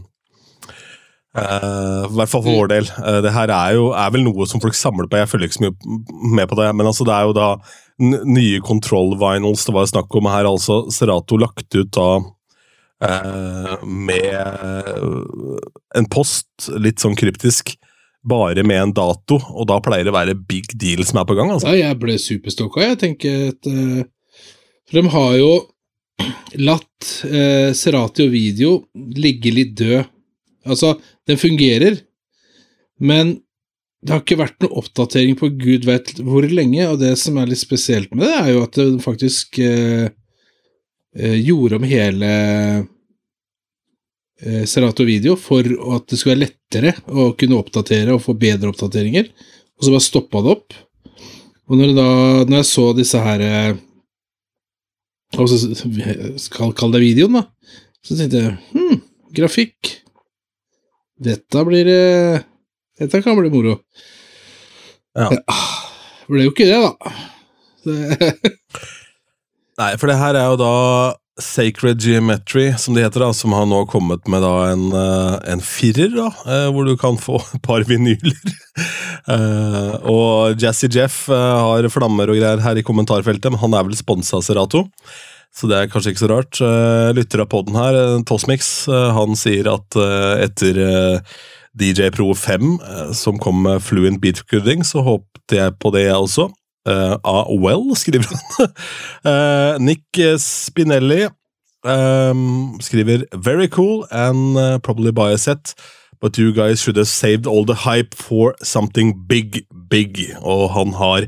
uh, 1.38 2.08
I 2.08 2.16
hvert 2.16 2.32
fall 2.32 2.46
for 2.48 2.54
vår 2.64 2.72
del. 2.72 2.88
Uh, 2.96 3.20
det 3.26 3.36
her 3.36 3.52
er 3.54 3.76
jo 3.78 3.92
er 3.92 4.16
vel 4.16 4.24
noe 4.26 4.48
som 4.50 4.64
folk 4.64 4.78
samler 4.78 5.12
på. 5.12 5.20
Jeg 5.20 5.32
følger 5.34 5.52
ikke 5.52 5.60
så 5.60 5.68
mye 5.68 6.32
med 6.40 6.50
på 6.50 6.58
det, 6.62 6.72
men 6.80 6.88
altså 6.88 7.06
det 7.08 7.14
er 7.18 7.28
jo 7.28 7.36
da 7.38 7.52
nye 8.00 8.62
control 8.62 9.16
vinyls 9.18 9.66
det 9.66 9.76
var 9.76 9.88
snakk 9.90 10.16
om 10.16 10.30
her. 10.30 10.46
altså 10.46 10.86
Serato 10.94 11.38
lagt 11.38 11.76
ut 11.76 11.92
da 11.92 12.10
eh, 12.18 12.26
med 12.98 14.34
eh, 14.34 15.60
en 16.00 16.08
post, 16.10 16.50
litt 16.82 17.04
sånn 17.04 17.18
kryptisk, 17.18 17.76
bare 18.28 18.64
med 18.66 18.82
en 18.82 18.94
dato, 18.98 19.38
og 19.54 19.68
da 19.70 19.78
pleier 19.84 20.08
det 20.08 20.12
å 20.12 20.18
være 20.18 20.38
big 20.50 20.74
deal 20.80 21.06
som 21.08 21.22
er 21.22 21.28
på 21.30 21.38
gang. 21.38 21.54
altså. 21.54 21.72
Ja, 21.72 21.92
jeg 21.92 22.00
ble 22.02 22.18
superstokka, 22.22 22.84
jeg 22.92 23.02
tenker 23.04 23.50
at 23.54 23.70
eh, 23.72 24.06
For 24.88 25.02
de 25.02 25.14
har 25.14 25.34
jo 25.38 25.52
latt 26.68 27.10
uh, 27.30 27.70
Serati 27.78 28.26
og 28.26 28.32
video 28.34 28.70
ligge 28.96 29.52
litt 29.54 29.76
død. 29.78 30.08
Altså, 30.66 30.96
den 31.30 31.38
fungerer, 31.38 32.00
men 32.98 33.36
det 34.02 34.14
har 34.14 34.22
ikke 34.24 34.40
vært 34.40 34.64
noen 34.64 34.80
oppdatering 34.82 35.38
på 35.40 35.50
gud 35.60 35.86
vet 35.88 36.14
hvor 36.26 36.46
lenge, 36.48 36.86
og 36.88 37.02
det 37.02 37.16
som 37.20 37.38
er 37.42 37.50
litt 37.50 37.62
spesielt 37.62 38.14
med 38.14 38.28
det, 38.28 38.34
er 38.38 38.50
jo 38.54 38.64
at 38.66 38.80
den 38.80 39.00
faktisk 39.04 39.60
eh, 39.64 40.08
eh, 40.08 40.17
gjorde 41.16 41.78
om 41.80 41.86
hele 41.88 42.30
eh, 44.42 44.66
Serato 44.66 45.06
Video 45.08 45.36
for 45.40 45.66
at 45.96 46.08
det 46.10 46.20
skulle 46.20 46.36
være 46.36 46.44
lettere 46.46 46.94
å 47.08 47.32
kunne 47.40 47.58
oppdatere 47.58 48.16
og 48.16 48.24
få 48.26 48.36
bedre 48.38 48.72
oppdateringer, 48.74 49.30
og 49.78 49.86
så 49.86 49.94
bare 49.94 50.08
stoppa 50.08 50.44
det 50.44 50.54
opp. 50.58 50.78
Og 51.68 51.80
når, 51.80 51.94
da, 51.98 52.10
når 52.48 52.62
jeg 52.62 52.70
så 52.70 52.86
disse 52.96 53.22
her 53.22 53.44
eh, 53.44 53.80
altså, 55.36 55.58
Skal 56.40 56.76
kalle 56.78 56.96
det 56.96 57.04
videoen, 57.04 57.42
da. 57.42 57.44
Så 58.06 58.16
tenkte 58.16 58.44
jeg 58.44 58.54
hm, 58.72 59.02
grafikk. 59.36 59.96
Dette 61.28 61.64
blir 61.68 61.90
eh, 61.92 62.46
Dette 63.02 63.22
kan 63.26 63.36
bli 63.40 63.52
moro. 63.52 63.80
Ja. 65.18 65.32
Det 65.34 66.32
ble 66.32 66.46
jo 66.46 66.54
ikke 66.54 66.70
det, 66.70 66.80
da. 66.84 67.12
Det, 67.88 68.32
Nei, 69.78 69.94
for 70.00 70.10
det 70.10 70.18
her 70.18 70.38
er 70.38 70.52
jo 70.52 70.60
da 70.60 70.74
Sacred 71.38 72.02
Geometry, 72.02 72.72
som 72.82 72.96
det 72.96 73.04
heter, 73.06 73.22
da, 73.22 73.30
som 73.38 73.54
har 73.54 73.68
nå 73.70 73.84
kommet 73.92 74.26
med 74.26 74.42
da 74.42 74.54
en, 74.72 74.88
eh, 74.90 75.36
en 75.54 75.62
firer, 75.62 76.10
da, 76.16 76.32
eh, 76.50 76.66
hvor 76.74 76.88
du 76.88 76.96
kan 76.98 77.20
få 77.22 77.38
et 77.56 77.62
par 77.66 77.88
vinyler. 77.88 78.38
Eh, 79.28 79.96
og 80.08 80.62
Jazzy 80.62 80.88
Jeff 80.88 81.26
har 81.28 81.84
flammer 81.92 82.30
og 82.32 82.38
greier 82.38 82.62
her 82.64 82.78
i 82.80 82.84
kommentarfeltet, 82.86 83.52
men 83.52 83.60
han 83.60 83.74
er 83.76 83.84
vel 83.84 83.98
sponsa 84.00 84.40
Serato. 84.46 84.86
Så 85.52 85.68
det 85.68 85.76
er 85.82 85.90
kanskje 85.92 86.14
ikke 86.14 86.22
så 86.22 86.30
rart. 86.32 86.62
Lytter 87.18 87.44
av 87.44 87.50
podden 87.52 87.76
her, 87.76 87.98
Tosmix, 88.30 88.70
han 88.88 89.36
sier 89.36 89.68
at 89.74 90.00
etter 90.46 90.80
DJ 91.78 92.10
Pro 92.10 92.34
5, 92.34 92.80
eh, 92.80 93.12
som 93.14 93.38
kom 93.40 93.62
med 93.64 93.84
fluent 93.84 94.22
Beat 94.22 94.42
Recording, 94.42 94.84
så 94.84 95.04
håpte 95.06 95.60
jeg 95.60 95.76
på 95.80 95.92
det, 95.94 96.08
jeg 96.08 96.18
også. 96.18 96.50
Uh, 96.88 97.18
ah, 97.24 97.46
well, 97.52 97.96
skriver 97.96 98.24
han. 98.32 98.70
uh, 99.26 99.78
Nick 99.88 100.18
Spinelli 100.40 101.28
um, 101.84 102.78
skriver 102.82 103.26
Very 103.36 103.68
cool 103.68 104.08
and 104.12 104.58
uh, 104.58 104.80
probably 104.80 105.12
buy 105.12 105.32
a 105.32 105.38
set. 105.38 105.74
But 106.20 106.38
you 106.38 106.52
guys 106.52 106.82
should 106.82 106.98
have 106.98 107.08
saved 107.08 107.46
all 107.46 107.66
the 107.66 107.76
hype 107.76 108.16
for 108.16 108.56
something 108.64 109.14
big, 109.28 109.66
big. 109.90 110.34
Og 110.42 110.72
han 110.74 110.94
har 110.94 111.28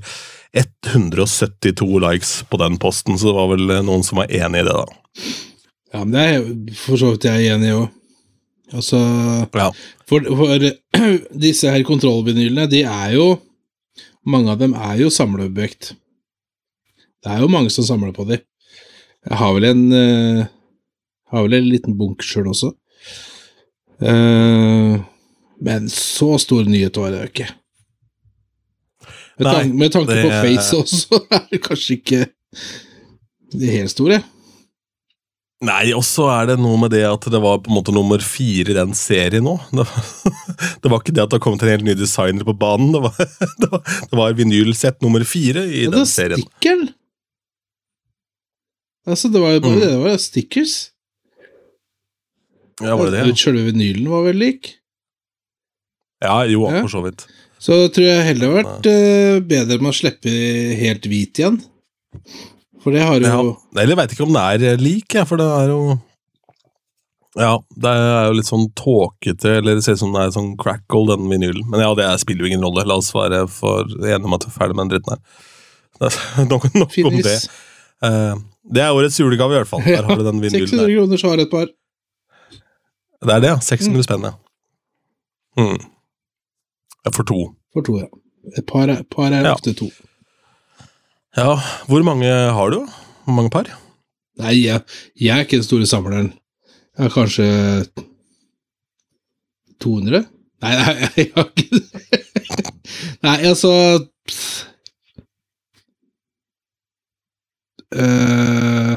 172 0.53 1.99
likes 1.99 2.43
på 2.49 2.57
den 2.57 2.77
posten, 2.77 3.19
så 3.19 3.27
det 3.27 3.35
var 3.35 3.51
vel 3.51 3.69
eh, 3.69 3.83
noen 3.85 4.03
som 4.03 4.17
var 4.17 4.31
enig 4.33 4.63
i 4.63 4.65
det, 4.65 4.73
da. 4.73 4.85
ja, 5.93 6.01
men 6.03 6.15
det 6.15 6.23
er 6.23 6.47
for 6.79 6.97
så 6.97 7.11
vidt 7.13 7.27
jeg 7.29 7.51
enig 7.53 7.69
i 7.69 7.75
òg. 7.77 7.95
Altså 8.73 8.97
Ja. 9.53 9.69
For, 10.09 10.25
for 10.25 10.65
disse 11.45 11.69
her 11.69 11.85
kontrollvinylene, 11.85 12.65
de 12.69 12.81
er 12.81 13.13
jo 13.13 13.27
Mange 14.29 14.53
av 14.53 14.59
dem 14.62 14.75
er 14.77 15.00
jo 15.01 15.09
samleobjekt. 15.13 15.93
Det 17.24 17.31
er 17.33 17.41
jo 17.43 17.50
mange 17.51 17.71
som 17.74 17.86
samler 17.88 18.13
på 18.15 18.25
dem. 18.29 18.43
Jeg 19.27 19.38
har 19.41 19.55
vel 19.57 19.65
en 19.67 19.81
uh, 19.91 20.43
Har 21.33 21.43
vel 21.45 21.57
en 21.59 21.67
liten 21.69 21.98
bunk 22.00 22.24
sjøl 22.25 22.48
også. 22.51 22.71
Uh, 24.00 24.95
men 25.59 25.89
så 25.91 26.38
stor 26.39 26.63
nyhet 26.69 26.95
var 26.98 27.12
det 27.12 27.19
jo 27.19 27.31
ikke. 27.33 27.50
Med, 29.39 29.45
Nei, 29.48 29.53
tan 29.55 29.74
med 29.81 29.93
tanke 29.95 30.15
det- 30.15 30.24
på 30.24 30.31
Face 30.43 30.77
også, 30.79 31.19
er 31.36 31.45
det 31.51 31.62
kanskje 31.63 31.98
ikke 32.00 32.21
det 33.59 33.74
helt 33.75 33.91
store. 33.93 34.21
Nei, 35.59 35.89
og 35.91 36.05
så 36.07 36.29
er 36.31 36.45
det 36.53 36.55
noe 36.61 36.77
med 36.79 36.93
det 36.93 37.01
at 37.03 37.25
det 37.33 37.39
var 37.43 37.57
på 37.59 37.67
en 37.67 37.75
måte 37.75 37.91
nummer 37.91 38.21
fire 38.23 38.71
i 38.71 38.75
den 38.77 38.93
serien 38.95 39.43
nå. 39.43 39.57
Det 39.75 39.83
var, 39.83 40.05
det 40.85 40.91
var 40.93 41.01
ikke 41.01 41.15
det 41.17 41.23
at 41.25 41.33
det 41.33 41.39
har 41.39 41.43
kommet 41.43 41.65
en 41.65 41.73
helt 41.73 41.83
ny 41.89 41.95
designer 41.99 42.47
på 42.47 42.55
banen, 42.55 42.93
det 42.95 43.01
var, 43.03 43.17
det 43.63 43.67
var, 43.73 43.83
det 43.83 44.19
var 44.21 44.37
vinylsett 44.39 45.01
nummer 45.03 45.25
fire 45.27 45.65
i 45.67 45.81
Ja, 45.83 45.91
den 45.91 46.05
er 46.05 46.07
serien. 46.07 46.45
Stikkel. 46.45 46.85
Altså, 49.09 49.31
det 49.33 49.41
var 49.43 49.55
jo 49.57 49.61
bare 49.65 49.75
Mm. 49.75 49.81
det, 49.83 49.89
det 49.91 49.99
var 50.05 50.17
stickers. 50.21 50.77
Ja, 52.79 52.95
var 52.95 53.09
det 53.11 53.25
det? 53.27 53.35
Selve 53.41 53.65
vinylen 53.67 54.07
var 54.07 54.23
vel 54.29 54.39
lik. 54.39 54.75
Ja, 56.23 56.37
jo, 56.47 56.69
Ja. 56.69 56.81
for 56.85 56.91
så 56.93 57.01
vidt. 57.03 57.25
Så 57.59 57.75
tror 57.91 58.05
jeg 58.07 58.23
heller 58.29 58.45
det 58.45 58.49
har 58.53 58.63
vært 58.63 58.87
uh, 58.87 59.39
bedre 59.43 59.81
med 59.83 59.91
å 59.91 59.97
slippe 59.97 60.31
helt 60.79 61.03
hvit 61.11 61.41
igjen. 61.41 61.59
For 62.83 62.91
det 62.95 63.01
har 63.03 63.19
jo 63.19 63.27
Ja. 63.27 63.81
Eller 63.83 63.95
veit 64.00 64.12
ikke 64.15 64.24
om 64.27 64.33
det 64.33 64.63
er 64.63 64.77
lik, 64.79 65.13
jeg, 65.13 65.27
for 65.27 65.38
det 65.38 65.45
er 65.45 65.67
jo 65.74 66.00
Ja, 67.38 67.57
det 67.77 67.89
er 67.93 68.25
jo 68.27 68.33
litt 68.39 68.48
sånn 68.50 68.65
tåkete, 68.75 69.57
eller 69.59 69.75
det 69.77 69.83
ser 69.86 69.93
ut 69.93 70.00
som 70.01 70.13
det 70.15 70.21
er 70.25 70.31
sånn 70.33 70.55
crackle, 70.57 71.05
den 71.12 71.27
vinylen. 71.29 71.67
Men 71.69 71.79
ja, 71.83 71.93
det 71.95 72.03
er- 72.05 72.17
spiller 72.17 72.41
jo 72.43 72.50
ingen 72.50 72.63
rolle. 72.65 72.86
La 72.88 72.95
oss 72.98 73.12
være 73.13 73.48
for 73.48 73.83
enige 73.86 74.25
om 74.25 74.33
at 74.33 74.45
vi 74.45 74.50
er 74.50 74.57
ferdig 74.57 74.75
med 74.75 74.89
den 74.89 74.93
dritten 74.95 75.13
her. 75.13 75.19
Nok, 76.50 76.74
nok 76.74 76.98
om 77.05 77.21
det. 77.21 77.36
Eh, 78.01 78.36
det 78.74 78.81
er 78.81 78.95
årets 78.95 79.19
julegave, 79.19 79.51
i 79.53 79.57
hvert 79.59 79.67
fall. 79.67 79.83
Der 79.83 80.03
har 80.07 80.15
du 80.15 80.24
den 80.24 80.39
vinylen 80.45 80.67
600 80.67 80.95
kroner, 80.95 81.17
så 81.21 81.29
har 81.29 81.38
jeg 81.38 81.45
et 81.48 81.51
par. 81.51 81.67
Det 83.21 83.33
er 83.36 83.39
det, 83.43 83.50
ja. 83.51 83.57
600 83.59 84.03
spenn, 84.07 84.24
ja. 84.24 84.33
Mm. 85.59 85.77
For 87.13 87.24
to. 87.27 87.39
For 87.74 87.81
to, 87.83 87.98
ja. 88.00 88.07
Et 88.57 88.65
par 88.65 88.88
er, 88.89 89.03
par 89.12 89.27
er 89.31 89.43
Ja. 89.43 89.53
ofte 89.53 89.74
to. 89.75 89.89
Ja, 91.38 91.53
hvor 91.88 92.03
mange 92.03 92.29
har 92.29 92.71
du? 92.74 92.79
Hvor 93.25 93.36
mange 93.38 93.51
par? 93.53 93.69
Nei, 94.39 94.53
jeg, 94.63 94.81
jeg 95.19 95.36
er 95.36 95.43
ikke 95.45 95.59
den 95.59 95.67
store 95.67 95.88
samleren. 95.89 96.31
Jeg 96.98 97.05
har 97.05 97.13
kanskje 97.13 97.48
200? 99.83 100.24
Nei, 100.63 100.71
nei 100.75 100.95
jeg 101.21 101.29
har 101.36 101.51
ikke 101.51 101.69
det. 101.75 102.24
Nei, 103.24 103.36
altså. 103.48 103.71
Eh, 107.95 108.95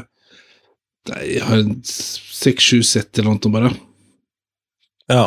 Nei, 1.13 1.23
jeg 1.35 1.43
har 1.43 1.63
seks-sju 1.89 2.83
sett 2.87 3.19
eller 3.19 3.35
noe 3.35 3.53
bare. 3.55 3.73
Ja. 5.11 5.25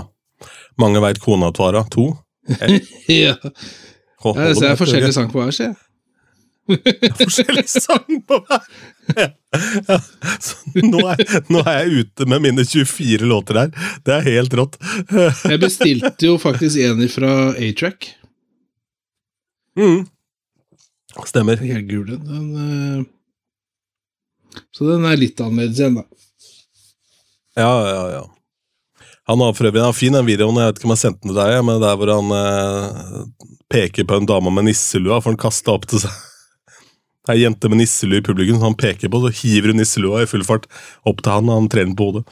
Mange 0.80 1.02
veit 1.04 1.20
kona 1.24 1.50
til 1.56 1.68
Ara? 1.70 1.84
To? 1.96 2.10
Ja, 3.12 3.34
Hold- 4.22 4.38
hold 4.40 4.56
ser 4.58 4.72
opp, 4.72 4.80
forskjellige 4.80 5.14
sang 5.16 5.28
på 5.34 5.42
hver, 5.42 5.52
sier 5.54 5.72
jeg. 5.74 5.78
Forskjellig 7.20 7.68
sang 7.70 8.22
på 8.28 8.40
hver. 8.48 8.64
Ja. 9.16 9.28
Ja. 9.88 9.98
Nå, 10.82 11.00
er, 11.14 11.20
nå 11.54 11.62
er 11.64 11.76
jeg 11.86 11.92
ute 12.06 12.26
med 12.28 12.42
mine 12.44 12.64
24 12.68 13.24
låter 13.30 13.56
her. 13.62 13.70
Det 14.04 14.14
er 14.18 14.26
helt 14.26 14.54
rått. 14.58 14.76
Jeg 15.48 15.60
bestilte 15.62 16.26
jo 16.28 16.36
faktisk 16.42 16.76
en 16.84 17.06
fra 17.14 17.30
A-Track. 17.54 18.10
Mm. 19.80 20.02
Stemmer. 21.30 21.56
Helt 21.64 21.88
gul 21.88 22.10
den. 22.10 22.26
den. 22.28 22.48
eh, 22.60 23.06
Så 24.76 24.90
den 24.90 25.06
er 25.08 25.16
litt 25.22 25.40
annerledes 25.44 25.80
igjen, 25.80 25.96
da. 26.02 26.06
Ja, 27.56 27.72
ja, 27.88 28.04
ja. 28.18 28.24
Han 29.32 29.40
har 29.42 29.56
for 29.58 29.66
øvrig 29.70 29.82
en 29.82 29.96
fin 29.96 30.14
den 30.14 30.28
videoen, 30.28 30.58
jeg 30.60 30.68
vet 30.74 30.78
ikke 30.82 30.90
om 30.90 30.94
jeg 30.94 31.02
sendte 31.02 31.22
den 31.24 31.32
til 31.32 31.40
deg, 31.40 31.54
men 31.66 31.80
der 31.82 31.96
hvor 31.98 32.10
han 32.12 32.28
eh, 32.36 33.24
peker 33.72 34.04
på 34.06 34.20
en 34.20 34.28
dame 34.30 34.52
med 34.54 34.68
nisselua, 34.68 35.18
for 35.24 35.32
han 35.32 35.40
kasta 35.42 35.72
opp 35.74 35.88
til 35.90 36.00
seg. 36.04 36.14
Det 37.26 37.34
er 37.34 37.40
ei 37.40 37.46
jente 37.46 37.70
med 37.72 37.82
nisselue 37.82 38.22
i 38.22 38.26
publikum 38.26 38.60
som 38.60 38.70
han 38.70 38.78
peker 38.78 39.10
på, 39.10 39.22
så 39.24 39.34
hiver 39.34 39.74
hun 39.74 39.82
nisselua 39.82 40.22
i 40.22 40.30
full 40.30 40.46
fart 40.46 40.68
opp 41.10 41.24
til 41.26 41.34
han, 41.34 41.50
og 41.50 41.64
han 41.64 41.70
trener 41.74 41.98
på 41.98 42.12
hodet. 42.12 42.26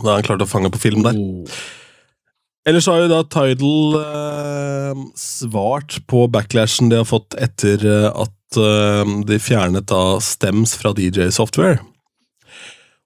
Da 0.00 0.10
har 0.10 0.18
han 0.20 0.26
klart 0.26 0.44
å 0.44 0.48
fange 0.48 0.72
på 0.72 0.80
film 0.80 1.04
der. 1.06 1.16
Oh. 1.16 1.60
Ellers 2.68 2.86
har 2.90 3.00
jo 3.00 3.08
da 3.08 3.22
Tidal 3.24 3.94
eh, 4.00 5.04
svart 5.16 5.96
på 6.10 6.26
backlashen 6.32 6.90
de 6.92 6.98
har 7.00 7.08
fått 7.08 7.36
etter 7.40 7.80
eh, 7.88 8.10
at 8.12 8.60
eh, 8.60 9.14
de 9.26 9.38
fjernet 9.40 9.88
da 9.88 10.18
stems 10.20 10.76
fra 10.76 10.92
DJ 10.96 11.30
Software. 11.32 11.80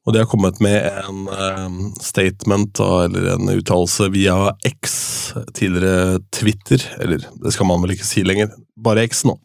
Og 0.04 0.12
de 0.12 0.20
har 0.20 0.28
kommet 0.28 0.58
med 0.60 0.84
en 1.06 1.28
eh, 1.32 1.78
statement, 2.02 2.74
da, 2.76 3.06
eller 3.06 3.30
en 3.36 3.54
uttalelse, 3.54 4.10
via 4.12 4.36
X, 4.66 4.98
tidligere 5.54 6.18
Twitter, 6.34 6.82
eller 6.98 7.22
det 7.22 7.54
skal 7.54 7.70
man 7.70 7.80
vel 7.84 7.94
ikke 7.94 8.10
si 8.10 8.26
lenger, 8.26 8.52
bare 8.74 9.06
X 9.06 9.22
nå. 9.28 9.38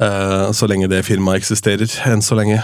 Eh, 0.00 0.52
så 0.52 0.68
lenge 0.70 0.88
det 0.90 1.04
firmaet 1.06 1.42
eksisterer, 1.42 1.90
enn 2.08 2.22
så 2.24 2.38
lenge. 2.38 2.60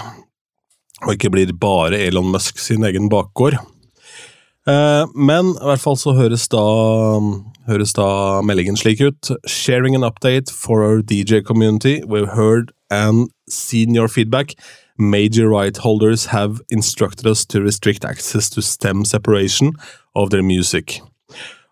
Og 1.05 1.15
ikke 1.15 1.31
blir 1.31 1.53
bare 1.55 2.01
Elon 2.09 2.33
Musk 2.33 2.59
sin 2.59 2.87
egen 2.87 3.11
bakgård. 3.13 3.59
Eh, 4.69 5.05
men 5.15 5.55
i 5.55 5.69
hvert 5.69 5.83
fall 5.83 5.97
så 5.97 6.13
høres 6.17 6.49
da, 6.53 6.65
høres 7.69 7.95
da 7.97 8.09
meldingen 8.45 8.77
slik 8.77 9.01
ut. 9.01 9.31
Sharing 9.47 9.95
an 9.97 10.05
update 10.05 10.53
for 10.53 10.83
our 10.85 11.01
DJ 11.03 11.43
community. 11.45 12.03
We've 12.05 12.35
heard 12.35 12.73
and 12.91 13.31
seen 13.49 13.95
your 13.95 14.09
feedback. 14.09 14.55
Major 14.99 15.49
right 15.49 15.77
holders 15.77 16.27
have 16.27 16.61
instructed 16.71 17.27
us 17.27 17.47
to 17.47 17.61
restrict 17.61 18.05
access 18.05 18.51
to 18.51 18.61
stem 18.61 19.05
separation 19.05 19.73
of 20.15 20.31
their 20.31 20.43
music. 20.43 21.01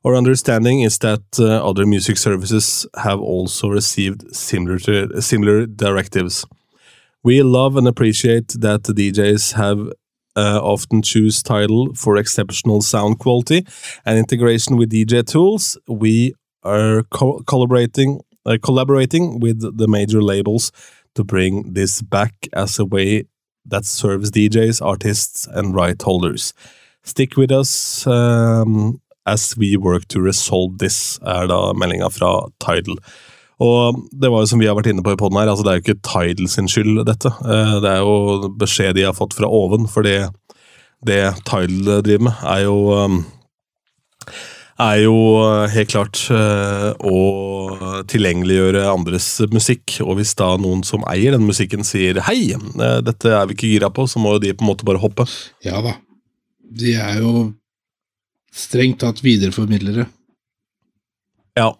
Our 0.06 0.14
understanding 0.14 0.82
is 0.82 0.98
that 0.98 1.24
uh, 1.36 1.68
other 1.68 1.84
music 1.84 2.16
services 2.16 2.86
have 2.96 3.18
also 3.20 3.68
received 3.68 4.32
similar, 4.32 4.78
to, 4.78 5.20
similar 5.20 5.66
directives. 5.66 6.46
We 7.24 7.42
love 7.42 7.76
and 7.76 7.88
appreciate 7.88 8.54
that 8.60 8.84
the 8.84 8.92
DJs 8.92 9.54
have 9.54 9.80
uh, 10.36 10.60
often 10.62 11.02
choose 11.02 11.42
title 11.42 11.92
for 11.96 12.16
exceptional 12.18 12.82
sound 12.82 13.18
quality 13.18 13.66
and 14.04 14.16
integration 14.16 14.76
with 14.76 14.92
DJ 14.92 15.26
tools. 15.26 15.76
We 15.88 16.34
are 16.62 17.02
co- 17.10 17.42
collaborating 17.44 18.20
uh, 18.44 18.58
collaborating 18.62 19.40
with 19.40 19.76
the 19.76 19.88
major 19.88 20.22
labels 20.22 20.70
to 21.16 21.24
bring 21.24 21.72
this 21.72 22.00
back 22.00 22.46
as 22.52 22.78
a 22.78 22.84
way 22.84 23.24
that 23.64 23.84
serves 23.84 24.30
DJs, 24.30 24.80
artists, 24.80 25.48
and 25.48 25.74
right 25.74 26.00
holders. 26.00 26.54
Stick 27.02 27.36
with 27.36 27.50
us 27.50 28.06
um, 28.06 29.00
as 29.26 29.54
we 29.58 29.76
work 29.76 30.06
to 30.08 30.22
resolve 30.22 30.78
this, 30.78 31.18
er 31.26 31.48
da 31.50 31.72
meldinga 31.78 32.10
fra 32.14 32.32
Tidal. 32.62 32.98
Og 33.62 34.02
det 34.12 34.28
var 34.30 34.44
jo 34.44 34.50
som 34.50 34.60
vi 34.60 34.68
har 34.68 34.76
vært 34.76 34.90
inne 34.92 35.04
på 35.04 35.14
i 35.14 35.20
poden 35.20 35.38
her, 35.40 35.48
altså 35.48 35.64
det 35.64 35.72
er 35.72 35.78
jo 35.80 35.84
ikke 35.86 36.02
Tidal 36.06 36.50
sin 36.52 36.68
skyld, 36.68 37.04
dette. 37.08 37.32
Eh, 37.44 37.78
Det 37.84 37.94
er 37.94 38.02
jo 38.04 38.50
beskjed 38.60 38.94
de 38.96 39.06
har 39.08 39.16
fått 39.16 39.34
fra 39.34 39.48
oven, 39.48 39.88
for 39.88 40.06
det, 40.06 40.30
det 41.06 41.22
Tidal 41.48 42.02
driver 42.04 42.28
med, 42.28 42.44
er 42.44 42.66
jo 42.66 42.76
um, 42.92 43.24
er 44.82 45.02
jo 45.06 45.16
eh, 45.40 45.70
helt 45.72 45.92
klart 45.92 46.20
eh, 46.32 46.90
å 47.00 48.02
tilgjengeliggjøre 48.10 48.84
andres 48.90 49.28
musikk. 49.52 49.98
Og 50.04 50.18
hvis 50.20 50.34
da 50.38 50.52
noen 50.60 50.84
som 50.86 51.04
eier 51.08 51.36
den 51.36 51.46
musikken 51.48 51.84
sier 51.86 52.20
'hei, 52.20 52.52
eh, 52.52 52.98
dette 53.04 53.32
er 53.32 53.46
vi 53.46 53.56
ikke 53.56 53.72
gira 53.72 53.90
på', 53.90 54.08
så 54.08 54.20
må 54.20 54.36
jo 54.36 54.44
de 54.44 54.52
på 54.52 54.64
en 54.64 54.72
måte 54.72 54.84
bare 54.84 55.00
hoppe. 55.00 55.26
Ja 55.64 55.80
da. 55.80 55.96
De 56.60 56.92
er 56.94 57.22
jo 57.22 57.54
strengt 58.56 59.02
tatt 59.02 59.22
videreformidlere. 59.24 60.06
Ja. 61.56 61.70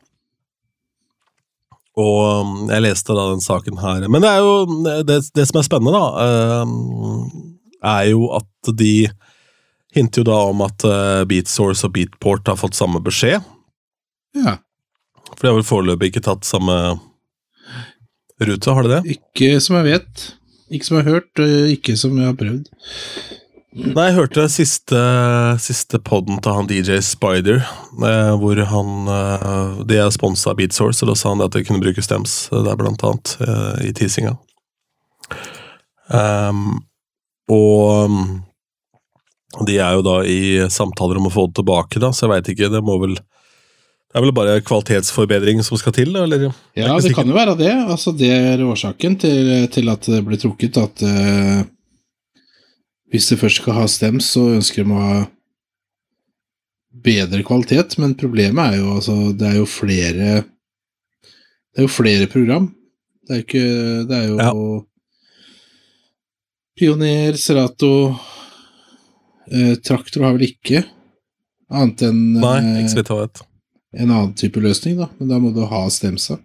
Og 1.97 2.19
um, 2.45 2.57
jeg 2.69 2.85
leste 2.85 3.17
da 3.17 3.31
den 3.31 3.41
saken 3.41 3.79
her 3.81 4.05
Men 4.13 4.25
det 4.25 4.29
er 4.29 4.43
jo 4.45 4.83
det, 5.09 5.21
det 5.37 5.47
som 5.49 5.61
er 5.61 5.65
spennende, 5.65 5.97
da, 5.97 6.65
um, 6.65 7.55
er 7.81 8.11
jo 8.11 8.29
at 8.37 8.73
de 8.77 9.09
hinter 9.97 10.21
jo 10.21 10.29
da 10.29 10.39
om 10.51 10.61
at 10.67 10.85
uh, 10.85 11.25
Beatsource 11.29 11.87
og 11.89 11.95
Beatport 11.97 12.49
har 12.51 12.61
fått 12.61 12.77
samme 12.77 13.01
beskjed. 13.05 13.45
Ja. 14.37 14.59
For 15.33 15.41
de 15.41 15.51
har 15.51 15.57
vel 15.57 15.69
foreløpig 15.69 16.13
ikke 16.13 16.27
tatt 16.27 16.45
samme 16.45 16.77
rute, 18.45 18.75
har 18.77 18.85
de 18.85 18.93
det? 18.93 19.17
Ikke 19.17 19.57
som 19.65 19.79
jeg 19.81 19.89
vet. 19.95 20.27
Ikke 20.69 20.89
som 20.89 20.99
jeg 20.99 21.07
har 21.07 21.17
hørt, 21.17 21.45
ikke 21.73 21.97
som 21.97 22.17
jeg 22.19 22.29
har 22.29 22.37
prøvd. 22.37 22.69
Nei, 23.77 24.07
jeg 24.09 24.17
hørte 24.17 24.47
siste, 24.49 25.01
siste 25.61 25.99
podden 26.01 26.39
til 26.41 26.55
han 26.57 26.69
DJ 26.71 26.97
Spider, 27.05 27.59
eh, 27.61 28.31
hvor 28.41 28.61
han 28.71 29.11
eh, 29.13 29.83
De 29.91 29.99
er 30.01 30.15
sponsa 30.15 30.55
av 30.55 30.57
Beatsource, 30.63 31.03
og 31.05 31.11
da 31.11 31.17
sa 31.19 31.35
han 31.35 31.45
at 31.45 31.53
de 31.53 31.65
kunne 31.67 31.83
bruke 31.83 32.05
stems 32.05 32.47
der, 32.55 32.73
blant 32.81 33.05
annet, 33.05 33.35
eh, 33.45 33.91
i 33.91 33.93
teasinga. 33.97 34.33
Um, 36.09 36.79
og 37.53 38.07
um, 38.09 38.19
de 39.69 39.77
er 39.77 39.99
jo 39.99 40.07
da 40.07 40.17
i 40.25 40.41
samtaler 40.73 41.21
om 41.21 41.29
å 41.29 41.35
få 41.35 41.49
det 41.51 41.59
tilbake, 41.61 42.01
da, 42.01 42.15
så 42.17 42.25
jeg 42.25 42.33
veit 42.33 42.53
ikke. 42.55 42.73
Det 42.73 42.85
må 42.87 42.97
vel 43.03 43.17
Det 43.17 44.17
er 44.17 44.25
vel 44.25 44.37
bare 44.41 44.61
kvalitetsforbedring 44.65 45.61
som 45.67 45.77
skal 45.77 45.93
til, 45.93 46.17
eller? 46.17 46.49
Er 46.73 46.87
Ja, 46.87 46.97
det 46.97 47.13
kan 47.13 47.29
jo 47.29 47.37
være 47.37 47.59
det. 47.61 47.75
Altså, 47.77 48.17
det 48.17 48.33
er 48.33 48.65
årsaken 48.65 49.21
til, 49.21 49.57
til 49.69 49.93
at 49.93 50.09
det 50.09 50.25
ble 50.25 50.41
trukket, 50.41 50.81
at 50.81 51.05
eh, 51.05 51.67
hvis 53.13 53.29
det 53.31 53.39
først 53.41 53.63
skal 53.63 53.77
ha 53.79 53.87
stems, 53.91 54.33
så 54.35 54.49
ønsker 54.57 54.85
de 54.85 54.95
å 54.95 55.03
ha 55.03 55.19
bedre 57.07 57.45
kvalitet, 57.47 57.99
men 58.03 58.17
problemet 58.19 58.73
er 58.73 58.81
jo 58.81 58.95
altså 58.97 59.15
Det 59.37 59.47
er 59.51 59.57
jo 59.61 59.67
flere 59.69 60.31
Det 60.43 61.83
er 61.83 61.85
jo 61.85 61.93
flere 61.93 62.27
program. 62.27 62.71
Det 63.27 63.35
er 63.35 63.43
jo 63.43 63.47
ikke 63.47 63.67
Det 64.09 64.17
er 64.17 64.29
jo 64.31 64.39
Ja. 64.41 64.53
Pioner, 66.77 67.37
Serato 67.41 67.93
eh, 69.49 69.77
Traktor 69.81 70.27
har 70.27 70.35
vel 70.37 70.51
ikke, 70.51 70.83
annet 71.73 72.03
enn 72.05 72.19
Nei, 72.37 72.59
eh, 72.61 72.81
ikke 72.83 72.93
så 72.93 73.21
vidt 73.23 73.47
en 73.97 74.11
annen 74.11 74.35
type 74.37 74.61
løsning, 74.61 74.99
da, 75.01 75.09
men 75.19 75.31
da 75.31 75.39
må 75.41 75.53
du 75.55 75.63
ha 75.69 75.87
stemsa. 75.93 76.39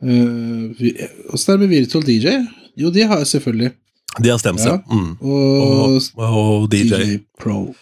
Åssen 0.00 0.74
eh, 0.80 1.28
er 1.30 1.52
det 1.52 1.60
med 1.60 1.70
Virtual 1.70 2.06
DJ? 2.06 2.40
Jo, 2.80 2.90
de 2.94 3.04
har 3.06 3.22
jeg 3.22 3.30
selvfølgelig. 3.34 3.70
De 4.18 4.30
har 4.32 4.40
stems, 4.42 4.64
ja. 4.66 4.78
Ja. 4.80 4.96
Mm. 4.96 5.12
Og, 5.22 6.00
Og, 6.16 6.24
og 6.24 6.66
DJ, 6.72 6.88
DJ 6.90 7.18
Pro. 7.38 7.74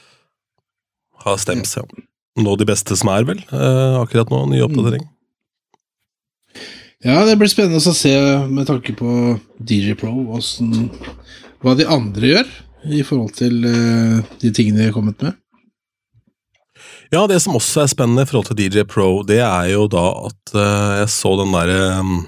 har 1.24 1.38
stems, 1.40 1.76
ja. 1.78 1.86
Nå 2.38 2.54
de 2.60 2.66
beste 2.68 2.96
som 2.98 3.10
er, 3.10 3.24
vel? 3.26 3.40
Eh, 3.48 3.96
akkurat 3.98 4.30
nå, 4.30 4.44
ny 4.52 4.60
oppdatering. 4.62 5.06
Ja, 7.06 7.22
det 7.26 7.36
blir 7.38 7.50
spennende 7.50 7.78
å 7.78 7.94
se 7.94 8.12
med 8.50 8.66
tanke 8.66 8.94
på 8.98 9.10
DJ 9.62 9.94
Pro 9.98 10.12
hvordan, 10.12 10.88
hva 11.62 11.74
de 11.78 11.86
andre 11.86 12.32
gjør 12.32 12.48
i 12.98 13.02
forhold 13.06 13.34
til 13.38 13.62
eh, 13.66 14.18
de 14.42 14.50
tingene 14.54 14.82
de 14.82 14.88
har 14.90 14.96
kommet 14.96 15.22
med. 15.22 15.36
Ja, 17.14 17.22
det 17.30 17.38
som 17.40 17.56
også 17.56 17.84
er 17.84 17.90
spennende 17.90 18.26
i 18.26 18.28
forhold 18.28 18.50
til 18.50 18.58
DJ 18.58 18.84
Pro, 18.88 19.22
det 19.26 19.40
er 19.40 19.70
jo 19.72 19.86
da 19.90 20.04
at 20.28 20.52
eh, 20.54 20.96
jeg 21.00 21.12
så 21.14 21.32
den 21.40 21.54
derre 21.54 21.78
um, 22.02 22.18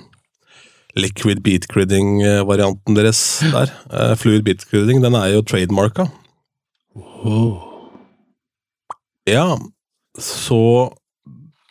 liquid 0.99 1.43
beat 1.47 1.69
gridding-varianten 1.71 2.97
deres 2.99 3.21
der. 3.55 3.73
Uh, 3.93 4.15
fluid 4.19 4.45
beat 4.47 4.65
gridding, 4.71 5.03
den 5.05 5.15
er 5.19 5.35
jo 5.35 5.45
trademarka. 5.47 6.09
Ja, 9.29 9.47
så 10.19 10.61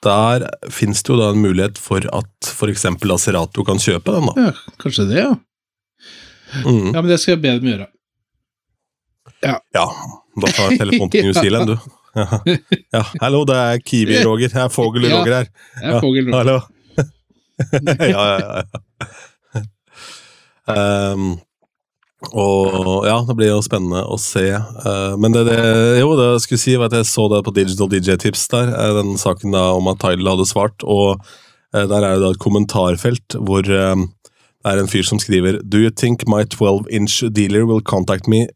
der 0.06 0.46
fins 0.72 1.04
det 1.04 1.12
jo 1.12 1.20
da 1.20 1.30
en 1.34 1.42
mulighet 1.44 1.80
for 1.82 2.06
at 2.16 2.50
f.eks. 2.54 2.86
Acerato 2.88 3.66
kan 3.68 3.82
kjøpe 3.82 4.16
den, 4.16 4.30
da. 4.30 4.50
Ja, 4.50 4.76
kanskje 4.80 5.08
det, 5.10 5.24
ja. 5.26 5.32
Mm. 6.66 6.94
Ja, 6.94 7.02
men 7.02 7.10
det 7.12 7.20
skal 7.22 7.36
jeg 7.36 7.42
be 7.44 7.56
dem 7.60 7.72
gjøre. 7.74 7.88
Ja, 9.44 9.58
ja. 9.76 9.86
da 10.40 10.52
tar 10.52 10.72
jeg 10.72 10.80
telefonen 10.82 11.12
til 11.14 11.28
New 11.28 11.36
Zealand, 11.42 11.74
du. 11.74 11.96
Ja. 12.18 12.26
ja, 12.96 13.04
hallo, 13.22 13.44
det 13.48 13.58
er 13.60 13.82
Kiwi-Roger. 13.86 14.54
Det 14.54 14.64
er 14.64 14.72
Fogel-Roger 14.78 15.36
her. 15.42 15.50
Ja, 15.50 15.82
Jeg 15.84 15.96
er 15.96 16.06
Fogel-Roger. 16.06 16.38
Hallo. 16.38 16.60
ja, 18.00 18.24
ja, 18.24 18.38
ja. 18.40 18.86
Ehm, 20.70 21.38
og 22.36 23.06
ja, 23.08 23.16
det 23.24 23.36
blir 23.40 23.54
jo 23.54 23.62
spennende 23.64 24.02
å 24.04 24.18
se. 24.20 24.44
Uh, 24.52 25.16
men 25.22 25.32
det, 25.32 25.46
det 25.48 25.60
Jo, 26.02 26.12
det 26.20 26.28
jeg 26.34 26.44
skulle 26.44 26.64
si 26.66 26.76
var 26.76 26.92
at 26.92 26.98
jeg 27.00 27.08
så 27.08 27.30
det 27.32 27.46
på 27.46 27.54
Digital 27.56 27.88
DJ-tips 27.94 28.50
der, 28.52 28.74
eh, 28.76 28.96
den 28.98 29.14
saken 29.20 29.56
da 29.56 29.70
om 29.78 29.88
at 29.88 30.02
Tidal 30.04 30.34
hadde 30.34 30.48
svart, 30.50 30.84
og 30.84 31.22
uh, 31.24 31.86
der 31.88 32.04
er 32.04 32.18
det 32.18 32.26
da 32.26 32.34
et 32.36 32.44
kommentarfelt 32.44 33.40
hvor 33.40 33.64
uh, 33.64 34.04
det 34.60 34.74
er 34.74 34.82
en 34.82 34.92
fyr 34.92 35.08
som 35.08 35.22
skriver 35.24 35.62
Do 35.64 35.80
you 35.80 35.94
think 35.96 36.28
my 36.28 36.44
12-inch 36.44 37.22
dealer 37.32 37.64
will 37.64 37.80
contact 37.80 38.28
me 38.28 38.50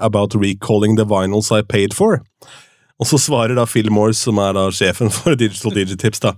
about 0.00 0.32
recalling 0.32 0.96
the 0.96 1.04
vinyls 1.04 1.52
I 1.52 1.60
paid 1.60 1.92
for? 1.92 2.22
Og 2.96 3.10
så 3.10 3.18
svarer 3.20 3.58
da 3.58 3.66
Phil 3.68 3.92
Morse, 3.92 4.22
som 4.24 4.40
er 4.40 4.56
da 4.56 4.70
sjefen 4.72 5.12
for 5.12 5.36
Digital 5.36 5.76
DJ-tips, 5.76 6.24
da 6.24 6.32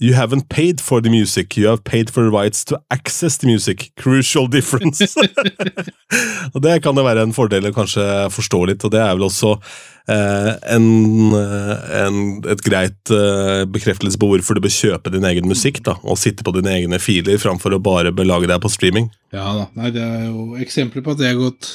You 0.00 0.14
haven't 0.14 0.48
paid 0.48 0.80
for 0.80 1.00
the 1.02 1.10
music, 1.10 1.56
you 1.56 1.66
have 1.66 1.82
paid 1.82 2.08
for 2.08 2.22
the 2.22 2.30
rights 2.30 2.64
to 2.66 2.78
access 2.88 3.36
the 3.38 3.48
music. 3.48 3.90
Crucial 3.96 4.46
difference. 4.46 5.02
og 6.54 6.62
Det 6.62 6.76
kan 6.84 6.94
det 6.94 7.02
være 7.02 7.24
en 7.26 7.34
fordel 7.34 7.66
å 7.66 7.72
kanskje 7.74 8.04
forstå 8.30 8.60
litt, 8.70 8.84
og 8.86 8.92
det 8.94 9.00
er 9.02 9.16
vel 9.18 9.26
også 9.26 9.56
eh, 9.58 10.52
en, 10.76 10.86
eh, 11.34 11.82
en, 12.04 12.20
et 12.54 12.62
greit 12.62 13.10
eh, 13.10 13.64
bekreftelse 13.74 14.20
på 14.22 14.30
hvorfor 14.30 14.54
du 14.54 14.62
bør 14.68 14.76
kjøpe 14.76 15.10
din 15.16 15.26
egen 15.32 15.50
musikk, 15.50 15.82
da, 15.90 15.96
og 16.06 16.20
sitte 16.22 16.46
på 16.46 16.54
dine 16.54 16.76
egne 16.78 17.02
filer, 17.02 17.34
framfor 17.42 17.74
å 17.74 17.82
bare 17.82 18.14
belage 18.14 18.46
deg 18.52 18.62
på 18.62 18.70
streaming. 18.70 19.10
Ja 19.34 19.50
da. 19.64 19.66
Nei, 19.82 19.90
det 19.98 20.06
er 20.06 20.28
jo 20.30 20.54
eksempler 20.62 21.02
på 21.02 21.16
at 21.16 21.24
det 21.24 21.32
har 21.32 21.42
gått, 21.42 21.72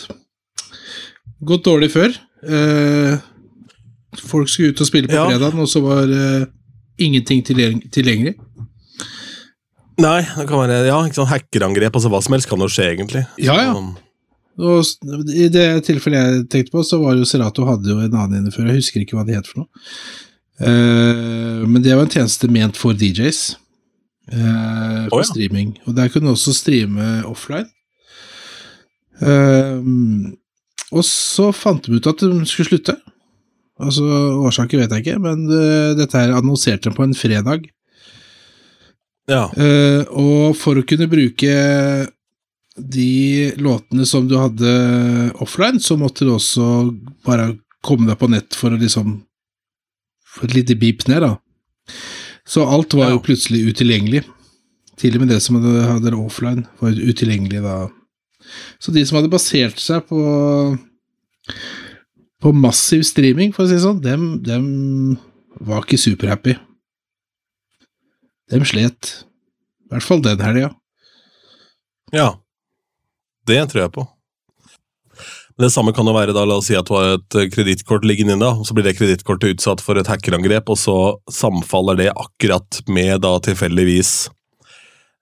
gått 1.43 1.67
dårlig 1.67 1.91
før. 1.91 2.15
Eh, 2.47 3.19
folk 4.31 4.47
skulle 4.47 4.71
ut 4.71 4.79
og 4.87 4.87
spille 4.95 5.11
på 5.11 5.19
Ja. 5.19 5.27
fredagen, 5.27 5.59
og 5.59 5.67
så 5.75 5.83
var 5.83 6.07
eh, 6.07 6.47
ingenting 7.05 7.43
tilgjeng- 7.45 7.83
tilgjengelig. 7.93 8.35
Nei, 10.01 10.21
det 10.25 10.47
kan 10.49 10.63
være 10.63 10.79
ja, 10.87 10.97
ikke 11.05 11.19
sånn 11.19 11.29
hackerangrep, 11.29 11.93
altså 11.93 12.09
hva 12.09 12.21
som 12.25 12.33
helst 12.33 12.49
kan 12.49 12.61
jo 12.63 12.69
skje, 12.71 12.89
egentlig. 12.95 13.23
Ja, 13.41 13.59
ja. 13.61 13.75
Og 14.63 14.85
I 15.33 15.47
det 15.53 15.67
tilfellet 15.87 16.19
jeg 16.19 16.45
tenkte 16.53 16.75
på, 16.75 16.83
så 16.85 16.99
var 17.01 17.17
jo 17.17 17.25
Serato 17.25 17.65
hadde 17.65 17.89
jo 17.89 17.99
en 18.01 18.13
annen 18.13 18.41
inne 18.41 18.53
før. 18.53 18.69
Jeg 18.69 18.83
husker 18.83 19.01
ikke 19.01 19.17
hva 19.17 19.25
det 19.27 19.37
het 19.37 19.49
for 19.49 19.63
noe. 19.63 19.83
Uh, 20.61 21.65
men 21.65 21.81
det 21.81 21.95
var 21.95 22.05
en 22.05 22.13
tjeneste 22.13 22.49
ment 22.53 22.77
for 22.77 22.93
DJs. 22.97 23.41
Uh, 24.29 25.09
for 25.09 25.17
oh, 25.17 25.23
ja. 25.23 25.29
streaming. 25.31 25.73
Og 25.87 25.97
der 25.97 26.11
kunne 26.13 26.29
du 26.29 26.35
også 26.35 26.53
streame 26.55 27.23
offline. 27.29 27.69
Uh, 29.21 29.81
og 30.93 31.05
så 31.07 31.49
fant 31.55 31.85
de 31.85 31.97
ut 31.97 32.09
at 32.09 32.21
de 32.21 32.45
skulle 32.49 32.69
slutte. 32.69 32.97
Altså, 33.81 34.05
Årsaker 34.45 34.83
vet 34.83 34.91
jeg 34.93 35.05
ikke, 35.05 35.21
men 35.23 35.47
uh, 35.49 35.93
dette 35.97 36.19
her 36.19 36.35
annonserte 36.37 36.91
de 36.91 36.97
på 36.97 37.05
en 37.07 37.15
fredag. 37.17 37.65
ja. 39.31 39.47
Uh, 39.57 40.03
og 40.09 40.57
for 40.59 40.77
å 40.77 40.85
kunne 40.85 41.09
bruke 41.09 41.53
de 42.73 43.53
låtene 43.61 44.05
som 44.09 44.27
du 44.29 44.35
hadde 44.39 44.73
offline, 45.43 45.81
så 45.81 45.97
måtte 45.97 46.25
du 46.25 46.33
også 46.33 46.89
bare 47.25 47.53
komme 47.85 48.09
deg 48.09 48.17
på 48.19 48.29
nett 48.31 48.57
for 48.57 48.73
å 48.73 48.79
liksom 48.79 49.19
få 50.33 50.47
et 50.47 50.55
lite 50.57 50.77
beep 50.79 51.05
ned, 51.09 51.25
da. 51.25 51.35
Så 52.49 52.65
alt 52.65 52.95
var 52.97 53.13
jo 53.13 53.21
plutselig 53.23 53.61
utilgjengelig. 53.71 54.23
Til 54.99 55.17
og 55.17 55.23
med 55.23 55.33
det 55.33 55.39
som 55.43 55.57
hadde, 55.57 55.85
hadde 55.89 56.15
offline, 56.17 56.65
var 56.81 56.97
utilgjengelig 56.97 57.61
da. 57.63 57.77
Så 58.81 58.93
de 58.93 59.03
som 59.07 59.19
hadde 59.19 59.31
basert 59.31 59.79
seg 59.81 60.03
på 60.09 60.19
på 62.43 62.51
massiv 62.55 63.05
streaming, 63.07 63.53
for 63.55 63.63
å 63.63 63.69
si 63.69 63.77
det 63.77 63.85
sånn, 63.85 64.01
dem, 64.03 64.27
dem 64.43 64.65
var 65.63 65.85
ikke 65.85 66.01
superhappy. 66.01 66.57
Dem 68.51 68.65
slet. 68.67 69.13
I 69.87 69.93
hvert 69.93 70.07
fall 70.07 70.23
den 70.25 70.43
helga. 70.43 70.73
Ja. 72.13 72.33
Det 73.47 73.59
tror 73.71 73.85
jeg 73.85 73.95
på. 73.95 74.05
Det 75.59 75.69
samme 75.69 75.93
kan 75.93 76.07
jo 76.07 76.15
være 76.15 76.33
da, 76.33 76.45
la 76.49 76.57
oss 76.57 76.67
si 76.71 76.75
at 76.77 76.87
du 76.89 76.95
har 76.95 77.15
et 77.19 77.35
kredittkort 77.53 78.05
liggende 78.07 78.37
inne, 78.37 78.49
og 78.57 78.65
så 78.65 78.73
blir 78.73 78.87
det 78.87 78.95
kredittkortet 78.97 79.53
utsatt 79.53 79.83
for 79.85 79.99
et 79.99 80.09
hackerangrep, 80.09 80.71
og 80.73 80.79
så 80.79 80.95
samfaller 81.31 81.99
det 81.99 82.09
akkurat 82.09 82.79
med 82.89 83.21
da 83.21 83.35
tilfeldigvis 83.45 84.13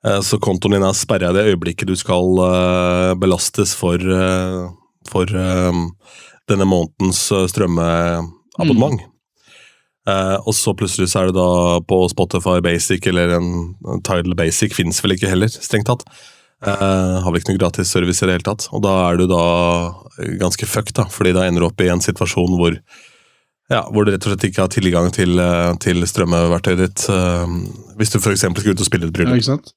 eh, 0.08 0.22
Så 0.24 0.40
kontoen 0.40 0.78
din 0.78 0.88
er 0.88 0.96
sperra 0.96 1.34
i 1.34 1.36
det 1.36 1.50
øyeblikket 1.52 1.92
du 1.92 1.98
skal 2.00 2.40
eh, 2.46 3.12
belastes 3.20 3.76
for, 3.76 4.00
eh, 4.00 4.62
for 5.12 5.36
denne 6.52 6.68
månedens 6.70 7.24
strømmeabonnement. 7.54 9.00
Mm. 9.02 9.08
Uh, 10.10 10.38
og 10.50 10.56
så 10.58 10.74
plutselig 10.74 11.12
så 11.12 11.22
er 11.22 11.30
det 11.30 11.38
da 11.38 11.80
på 11.86 12.00
Spotify 12.10 12.58
Basic, 12.66 13.06
eller 13.10 13.36
en, 13.38 13.52
en 13.86 14.02
Tidal 14.06 14.38
Basic 14.38 14.74
fins 14.74 15.02
vel 15.04 15.14
ikke 15.16 15.30
heller, 15.30 15.52
strengt 15.52 15.90
tatt. 15.92 16.06
Uh, 16.62 17.22
har 17.22 17.30
vel 17.30 17.42
ikke 17.42 17.54
noe 17.54 17.62
gratis 17.62 17.94
service 17.94 18.22
i 18.22 18.28
det 18.30 18.38
hele 18.38 18.46
tatt. 18.46 18.68
Og 18.74 18.84
da 18.86 18.96
er 19.08 19.22
du 19.22 19.28
da 19.30 19.46
ganske 20.42 20.68
fucked, 20.70 20.96
da, 20.98 21.08
fordi 21.10 21.34
da 21.38 21.46
ender 21.48 21.64
du 21.64 21.70
opp 21.70 21.82
i 21.82 21.90
en 21.94 22.04
situasjon 22.04 22.58
hvor 22.60 22.78
ja, 23.72 23.86
hvor 23.88 24.04
du 24.04 24.12
rett 24.12 24.26
og 24.26 24.34
slett 24.34 24.50
ikke 24.50 24.66
har 24.66 24.72
tilgang 24.74 25.10
til, 25.16 25.40
eh, 25.40 25.72
til 25.80 26.04
strømmeverktøyet 26.08 26.82
ditt. 26.82 27.06
eh, 27.08 27.54
hvis 28.00 28.12
du 28.12 28.20
f.eks. 28.20 28.44
skal 28.44 28.74
ut 28.74 28.84
og 28.84 28.88
spille 28.88 29.08
et 29.08 29.20
Ja, 29.22 29.32
ikke 29.32 29.48
sant? 29.48 29.72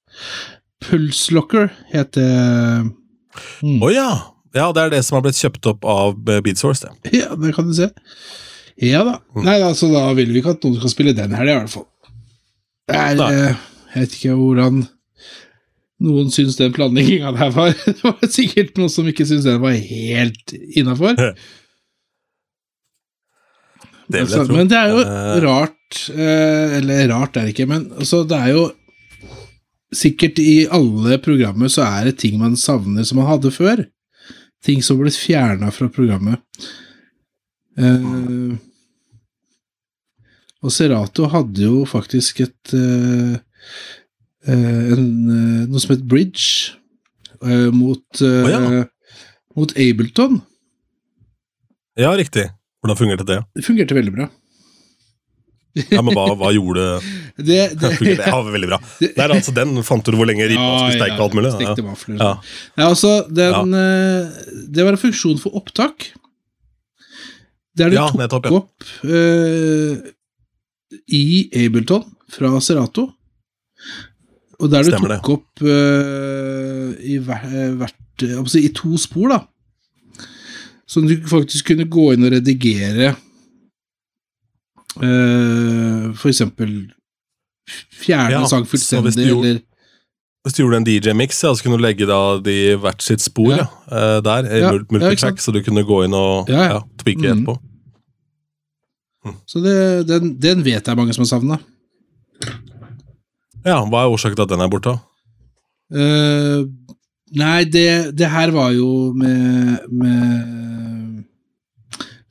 Pulslocker 0.82 1.70
heter 1.92 2.90
mm. 3.62 3.78
oh, 3.82 3.92
ja! 3.94 4.33
Ja, 4.54 4.68
det 4.74 4.82
er 4.84 4.92
det 4.94 5.02
som 5.06 5.18
har 5.18 5.24
blitt 5.26 5.40
kjøpt 5.40 5.66
opp 5.72 5.86
av 5.88 6.14
eh, 6.30 6.40
Beatsource, 6.44 6.86
det. 6.86 7.12
Ja, 7.24 7.34
det 7.38 7.54
kan 7.56 7.66
du 7.68 7.74
se. 7.76 7.90
Ja 8.82 9.04
da. 9.06 9.18
Mm. 9.34 9.44
Nei, 9.46 9.58
altså, 9.62 9.90
da 9.92 10.06
vil 10.18 10.32
vi 10.34 10.40
ikke 10.42 10.54
at 10.56 10.64
noen 10.66 10.78
skal 10.80 10.92
spille 10.92 11.14
den 11.16 11.34
her, 11.34 11.46
i 11.46 11.56
hvert 11.58 11.72
fall. 11.72 11.86
Det 12.90 13.00
er 13.00 13.22
eh, 13.24 13.64
Jeg 13.94 14.04
vet 14.04 14.16
ikke 14.18 14.38
hvordan 14.38 14.84
noen 16.04 16.30
syns 16.34 16.58
den 16.58 16.72
planlegginga 16.74 17.32
der 17.36 17.52
var. 17.54 17.74
Det 17.86 18.00
var 18.02 18.30
sikkert 18.30 18.74
noen 18.78 18.92
som 18.92 19.06
ikke 19.08 19.26
syntes 19.28 19.46
den 19.48 19.62
var 19.62 19.76
helt 19.78 20.56
innafor. 20.74 21.18
Det 24.04 24.26
tro. 24.28 24.44
men 24.52 24.68
det 24.68 24.76
er 24.76 24.90
jo 24.92 24.98
Eh, 25.00 25.36
rart 25.40 26.00
eh, 26.12 26.74
Eller 26.76 27.06
rart 27.08 27.38
er 27.40 27.46
det 27.46 27.54
ikke, 27.54 27.64
men 27.70 27.86
altså, 27.96 28.18
det 28.28 28.36
er 28.36 28.50
jo 28.52 28.64
Sikkert 29.94 30.40
i 30.42 30.66
alle 30.68 31.16
programmer 31.24 31.70
så 31.72 31.86
er 31.86 32.10
det 32.10 32.18
ting 32.20 32.36
man 32.36 32.56
savner 32.58 33.06
som 33.06 33.20
man 33.20 33.28
hadde 33.30 33.52
før. 33.54 33.84
Ting 34.64 34.80
som 34.84 34.96
ble 35.00 35.12
fjerna 35.12 35.68
fra 35.74 35.90
programmet. 35.92 36.40
Eh, 37.76 38.54
og 40.64 40.72
Serato 40.72 41.28
hadde 41.28 41.66
jo 41.66 41.82
faktisk 41.88 42.40
et 42.46 42.72
eh, 42.76 43.34
eh, 44.48 44.92
en, 44.94 45.04
eh, 45.28 45.66
Noe 45.68 45.82
som 45.82 45.92
het 45.92 46.06
Bridge 46.08 46.78
eh, 47.42 47.68
mot 47.74 48.22
eh, 48.24 48.46
Å, 48.46 48.52
ja. 48.54 48.84
Mot 49.58 49.74
Ableton. 49.78 50.40
Ja, 52.00 52.14
riktig. 52.18 52.48
Hvordan 52.82 52.98
fungerte 52.98 53.26
det? 53.28 53.36
Det 53.54 53.66
fungerte 53.66 53.94
veldig 53.96 54.14
bra. 54.16 54.30
Ja, 55.74 56.02
men 56.06 56.14
hva, 56.14 56.28
hva 56.38 56.50
gjorde 56.54 56.82
Det, 57.48 57.60
det, 57.74 57.90
det? 57.98 58.18
Ja, 58.20 58.40
veldig 58.46 58.68
bra. 58.70 58.78
Nei, 59.02 59.24
altså, 59.26 59.54
den 59.56 59.80
fant 59.86 60.06
du 60.06 60.14
hvor 60.14 60.28
lenge 60.30 60.46
ribba 60.46 60.68
skulle 60.78 60.98
steike 61.00 61.16
og 61.18 61.24
alt 61.26 61.38
mulig. 61.38 61.54
Ja. 61.64 61.74
vafler. 61.88 62.18
Ja. 62.20 62.32
Ja, 62.78 62.90
altså, 62.90 63.14
den, 63.26 63.74
eh, 63.74 64.44
det 64.70 64.86
var 64.86 64.94
en 64.94 65.02
funksjon 65.02 65.40
for 65.42 65.56
opptak. 65.58 66.12
Der 67.74 67.90
du 67.90 67.98
Ja, 67.98 68.06
tok 68.06 68.20
nettopp, 68.20 68.46
ja. 68.46 68.60
opp 68.60 68.84
uh, 69.02 69.98
i 71.10 71.24
Ableton 71.64 72.04
fra 72.30 72.52
Serato. 72.62 73.08
Og 74.62 74.70
der 74.70 74.86
du 74.86 74.92
Stemmer 74.92 75.16
tok 75.18 75.32
opp 75.34 75.64
uh, 75.66 76.94
i, 77.02 77.18
hvert, 77.18 78.22
i 78.22 78.70
to 78.78 78.94
spor, 79.02 79.34
da. 79.34 79.40
Som 80.86 81.08
du 81.10 81.16
faktisk 81.26 81.72
kunne 81.72 81.88
gå 81.90 82.12
inn 82.14 82.28
og 82.28 82.36
redigere 82.36 83.16
eh, 85.02 86.12
For 86.14 86.28
eksempel 86.30 86.92
fjerne 88.04 88.30
Ja, 88.30 88.44
sang 88.46 88.66
fullstendig, 88.68 89.14
hvis 89.14 89.26
gjorde- 89.26 89.48
eller 89.48 89.62
Hvis 90.44 90.52
du 90.54 90.62
gjorde 90.62 90.76
en 90.76 90.84
DJ-mix, 90.86 91.42
ja, 91.42 91.54
så 91.54 91.62
kunne 91.64 91.78
du 91.78 91.82
legge 91.82 92.06
da 92.06 92.38
de 92.38 92.76
hvert 92.76 93.02
sitt 93.02 93.20
spor 93.24 93.54
Ja. 93.56 93.66
ja. 93.90 94.16
eh, 94.16 94.20
der, 94.22 94.44
i 94.44 94.60
multitrack, 94.92 95.40
så 95.40 95.52
du 95.52 95.62
kunne 95.62 95.84
gå 95.84 96.04
inn 96.04 96.14
og 96.14 96.48
Ja, 96.48 96.82
tweake 97.00 97.24
mm. 97.24 97.30
etterpå. 97.32 97.58
Så 99.48 99.60
det, 99.64 100.06
den, 100.06 100.34
den 100.38 100.60
vet 100.64 100.84
jeg 100.86 100.96
mange 100.96 101.14
som 101.16 101.24
har 101.24 101.30
savna. 101.30 101.58
Ja, 103.64 103.78
Hva 103.88 104.02
er 104.04 104.12
årsaken 104.12 104.36
til 104.36 104.44
at 104.44 104.52
den 104.52 104.60
er 104.60 104.68
borte? 104.68 104.98
Uh, 105.94 106.66
nei, 107.32 107.64
det, 107.64 108.12
det 108.18 108.28
her 108.28 108.52
var 108.52 108.72
jo 108.76 109.12
med, 109.16 109.78
med 109.88 111.24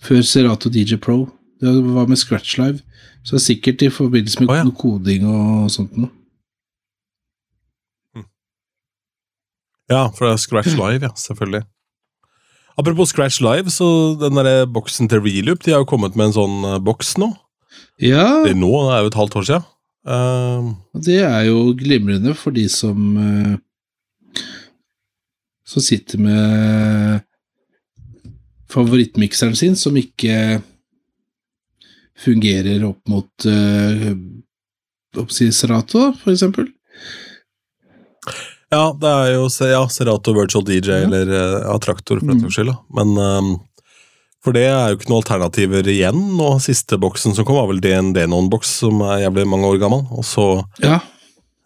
Før 0.04 0.22
Serato 0.22 0.70
DJ 0.70 1.00
Pro. 1.02 1.24
Det 1.64 1.74
var 1.96 2.10
med 2.12 2.20
Scratch 2.20 2.58
Live. 2.60 2.84
Så 3.24 3.36
det 3.36 3.40
er 3.40 3.46
sikkert 3.48 3.86
i 3.86 3.90
forbindelse 3.94 4.44
med 4.44 4.52
oh, 4.52 4.58
ja. 4.60 4.66
koding 4.76 5.24
og 5.32 5.72
sånt 5.72 5.96
noe. 5.96 6.12
Ja, 9.92 10.08
er 10.10 10.38
Scratch 10.38 10.76
Live, 10.82 11.04
ja, 11.06 11.12
selvfølgelig. 11.16 11.64
Apropos 12.78 13.10
Scratch 13.10 13.42
Live, 13.42 13.70
så 13.70 14.18
den 14.20 14.36
der 14.36 14.66
boksen 14.66 15.10
til 15.10 15.22
Reloop, 15.22 15.66
de 15.66 15.72
har 15.72 15.84
jo 15.84 15.90
kommet 15.90 16.18
med 16.18 16.32
en 16.32 16.38
sånn 16.40 16.56
eh, 16.66 16.80
boks 16.82 17.16
nå. 17.22 17.30
Ja, 18.02 18.44
Det 18.44 18.56
er 18.56 18.60
nå, 18.60 18.72
det 18.88 18.96
er 18.96 19.04
jo 19.04 19.12
et 19.12 19.20
halvt 19.20 19.38
år 19.40 19.48
siden. 19.50 19.70
Uh, 20.04 20.74
det 21.00 21.22
er 21.24 21.46
jo 21.48 21.60
glimrende 21.80 22.34
for 22.36 22.52
de 22.52 22.66
som 22.68 23.14
uh, 23.16 23.54
Som 25.64 25.80
sitter 25.80 26.20
med 26.20 27.22
favorittmikseren 28.68 29.56
sin, 29.56 29.78
som 29.80 29.96
ikke 29.96 30.60
fungerer 32.20 32.84
opp 32.88 33.00
mot 33.10 33.46
uh, 33.46 34.14
Serato, 35.52 36.14
for 36.24 36.32
eksempel. 36.34 36.68
ja, 38.74 38.86
det 38.98 39.10
er 39.10 39.34
jo 39.36 39.48
ja, 39.70 39.84
Serato 39.90 40.34
Virtual 40.34 40.64
DJ, 40.66 40.90
Ja. 40.90 41.04
eller 41.08 41.30
eh, 41.30 41.60
ja, 41.68 41.78
Traktor, 41.80 42.20
for 42.20 42.26
den 42.28 42.38
Mm. 42.38 42.44
saks 42.48 42.56
skyld. 42.58 42.74
Men 42.96 43.18
um, 43.18 43.60
For 44.44 44.52
det 44.52 44.66
er 44.68 44.90
jo 44.92 44.98
ikke 44.98 45.08
noen 45.10 45.22
alternativer 45.24 45.88
igjen 45.88 46.18
Og 46.42 46.58
Siste 46.60 46.98
boksen 47.00 47.32
som 47.34 47.46
kom, 47.46 47.56
var 47.56 47.68
vel 47.70 47.80
DND 47.80 48.18
Non-boks, 48.28 48.74
som 48.82 49.00
er 49.02 49.22
jævlig 49.24 49.46
mange 49.48 49.66
år 49.70 49.80
gammel. 49.80 50.06
Og 50.12 50.24
så 50.26 50.64
Ja, 50.84 51.00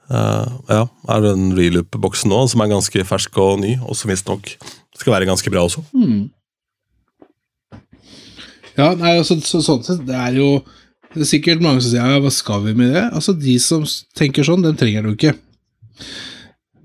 Uh, 0.10 0.47
ja, 0.69 0.86
er 1.12 1.19
det 1.19 1.31
en 1.36 1.49
reloop-boksen 1.51 2.29
nå, 2.31 2.38
som 2.47 2.62
er 2.63 2.69
ganske 2.71 3.01
fersk 3.03 3.36
og 3.43 3.57
ny, 3.60 3.73
og 3.83 3.91
som 3.93 4.07
visstnok 4.07 4.53
skal 4.95 5.12
være 5.17 5.27
ganske 5.27 5.51
bra 5.51 5.65
også. 5.67 5.81
Ja, 8.78 8.92
nei, 8.98 9.16
altså, 9.18 9.40
så, 9.42 9.62
sånn 9.66 9.84
sett, 9.86 10.04
det 10.08 10.16
er 10.16 10.38
jo 10.38 10.50
det 11.16 11.24
er 11.24 11.30
sikkert 11.32 11.63
mange 11.63 11.82
som 11.82 11.90
sier 11.94 12.04
ja, 12.13 12.20
hva 12.22 12.30
skal 12.34 12.62
vi 12.68 12.74
med 12.78 12.92
det? 12.94 13.06
Altså, 13.16 13.34
De 13.34 13.56
som 13.63 13.86
tenker 14.18 14.46
sånn, 14.46 14.62
dem 14.66 14.76
trenger 14.78 15.06
det 15.06 15.13
jo 15.13 15.18
ikke. 15.18 15.34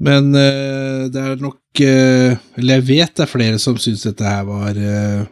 Men 0.03 0.31
eh, 0.39 1.05
det 1.13 1.21
er 1.21 1.37
nok 1.43 1.83
eh, 1.85 2.33
Eller 2.59 2.81
jeg 2.81 2.87
vet 2.89 3.13
det 3.19 3.23
er 3.27 3.31
flere 3.31 3.59
som 3.63 3.77
syns 3.79 4.03
dette 4.07 4.25
her 4.27 4.47
var 4.49 4.79
eh, 4.79 5.27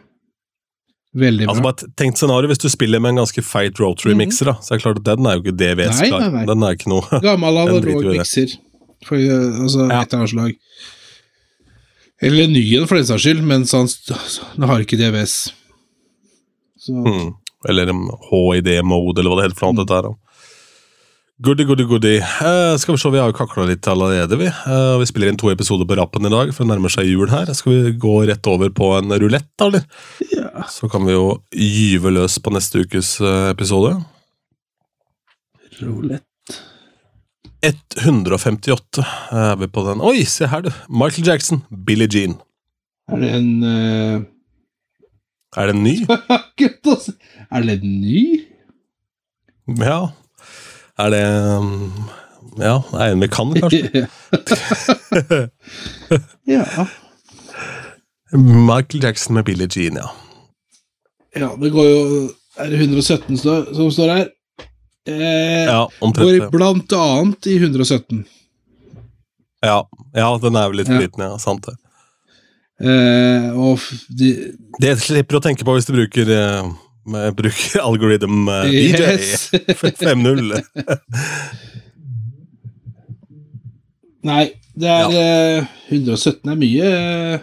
veldig 1.17 1.47
bra. 1.47 1.55
Altså 1.55 1.65
bare 1.65 1.89
Tenk 1.99 2.19
scenario, 2.19 2.51
Hvis 2.51 2.61
du 2.63 2.69
spiller 2.71 3.01
med 3.03 3.15
en 3.15 3.23
ganske 3.23 3.43
feit 3.43 3.81
rotary-mikser, 3.81 4.51
da, 4.51 4.57
så 4.61 4.75
er 4.75 4.79
det 4.79 4.85
klart 4.85 5.01
at 5.01 5.09
den 5.09 5.27
er 5.27 5.37
jo 5.39 5.43
ikke 5.43 5.57
DVS-klar. 5.63 6.27
Den 6.51 6.67
er 6.67 6.77
ikke 6.77 6.91
noe 6.93 7.21
Gammel 7.25 7.57
Den 7.57 7.63
analog 7.65 7.81
driter 7.87 8.05
vi 8.05 8.13
i 8.13 8.19
det. 8.19 8.25
mikser. 8.27 8.57
Eh, 9.17 9.63
altså, 9.65 9.87
Ja. 9.89 10.03
et 10.05 10.15
avslag. 10.19 10.53
Eller 12.21 12.51
nyen, 12.53 12.85
for 12.85 12.99
den 12.99 13.07
saks 13.09 13.25
skyld, 13.25 13.41
men 13.49 13.65
sånn, 13.65 13.89
den 14.53 14.67
har 14.69 14.83
ikke 14.83 14.99
DVS. 14.99 15.39
Så 16.81 16.97
Hmm. 17.05 17.33
Eller 17.69 17.91
HID-mode, 17.93 19.19
eller 19.21 19.29
hva 19.29 19.37
det 19.41 19.49
heter 19.51 19.59
for 19.59 19.73
noe. 19.73 19.85
dette 19.85 19.93
her. 19.99 20.15
Goodie, 21.41 21.65
Goody, 21.65 21.85
goody, 21.85 21.85
goody. 21.89 22.15
Eh, 22.21 22.77
skal 22.77 22.93
vi 22.95 22.99
se, 23.01 23.09
vi 23.13 23.17
har 23.21 23.29
jo 23.31 23.37
kakla 23.37 23.65
litt 23.69 23.85
allerede, 23.89 24.37
vi. 24.37 24.45
Eh, 24.49 24.97
vi 25.01 25.05
spiller 25.09 25.29
inn 25.29 25.37
to 25.41 25.49
episoder 25.49 25.85
på 25.89 25.97
rappen 25.97 26.25
i 26.25 26.29
dag, 26.33 26.51
for 26.53 26.63
det 26.65 26.69
nærmer 26.73 26.89
seg 26.93 27.05
jul 27.09 27.29
her. 27.33 27.49
Skal 27.57 27.73
vi 27.73 27.93
gå 28.01 28.15
rett 28.29 28.45
over 28.49 28.69
på 28.69 28.91
en 28.97 29.13
rulett, 29.13 29.47
da, 29.57 29.67
eller? 29.71 29.85
ja. 30.33 30.65
Så 30.69 30.89
kan 30.89 31.05
vi 31.05 31.13
jo 31.13 31.41
gyve 31.53 32.11
løs 32.13 32.37
på 32.41 32.53
neste 32.53 32.81
ukes 32.85 33.15
eh, 33.21 33.49
episode. 33.53 33.95
Roulette. 35.81 36.25
158 37.61 39.05
er 39.31 39.55
vi 39.61 39.67
på 39.69 39.83
den. 39.85 40.01
Oi, 40.01 40.23
se 40.25 40.47
her, 40.49 40.61
du. 40.65 40.71
Michael 40.89 41.27
Jackson, 41.27 41.61
Billie 41.69 42.09
Jean. 42.09 42.37
Er 43.11 43.21
det 43.21 43.29
en 43.37 43.49
eh, 43.63 44.21
Er 45.57 45.67
den 45.71 45.83
ny? 45.83 45.95
Er 47.51 47.61
det 47.67 47.73
en 47.81 48.01
ny? 48.01 48.47
Ja. 49.81 50.07
Er 50.99 51.09
det 51.11 51.23
um, 51.57 51.91
Ja, 52.59 52.77
det 52.91 53.01
er 53.01 53.11
en 53.15 53.21
vi 53.23 53.27
kan, 53.31 53.51
kanskje. 53.55 54.07
ja. 56.55 56.63
Michael 58.31 59.03
Jackson 59.03 59.35
med 59.35 59.43
Billie 59.45 59.67
Jean, 59.75 59.95
ja. 59.99 60.07
ja, 61.35 61.49
det 61.59 61.71
går 61.73 61.87
jo 61.89 62.29
Er 62.57 62.69
det 62.71 62.79
117 62.79 63.37
stå, 63.39 63.55
som 63.75 63.91
står 63.91 64.11
her? 64.15 64.29
Eh, 65.07 65.65
Ja, 65.67 65.87
omtrent. 66.03 66.27
Går 66.45 66.49
blant 66.53 66.93
annet 66.93 67.47
i 67.47 67.55
117. 67.57 68.23
Ja, 69.63 69.81
ja, 70.15 70.27
den 70.41 70.55
er 70.59 70.67
vel 70.71 70.77
litt 70.81 70.91
Ja. 70.91 70.99
liten, 70.99 71.23
ja. 71.23 71.37
Sant 71.39 71.65
det. 71.67 71.75
Eh, 72.81 73.49
og 73.61 73.83
de, 74.17 74.31
Det 74.81 74.95
slipper 75.03 75.37
å 75.37 75.43
tenke 75.43 75.65
på 75.67 75.75
hvis 75.77 75.85
du 75.85 75.93
bruker, 75.93 76.31
eh, 76.33 76.71
med- 77.11 77.35
bruker 77.37 77.81
algorithm 77.89 78.47
eh, 78.49 78.71
DJ 78.73 79.03
Yes. 79.19 79.49
5.0. 79.83 80.55
Nei, 84.25 84.43
det 84.77 84.89
er 84.89 85.15
eh, 85.17 85.71
117 85.91 86.51
er 86.53 86.59
mye 86.61 86.89
eh, 86.91 87.39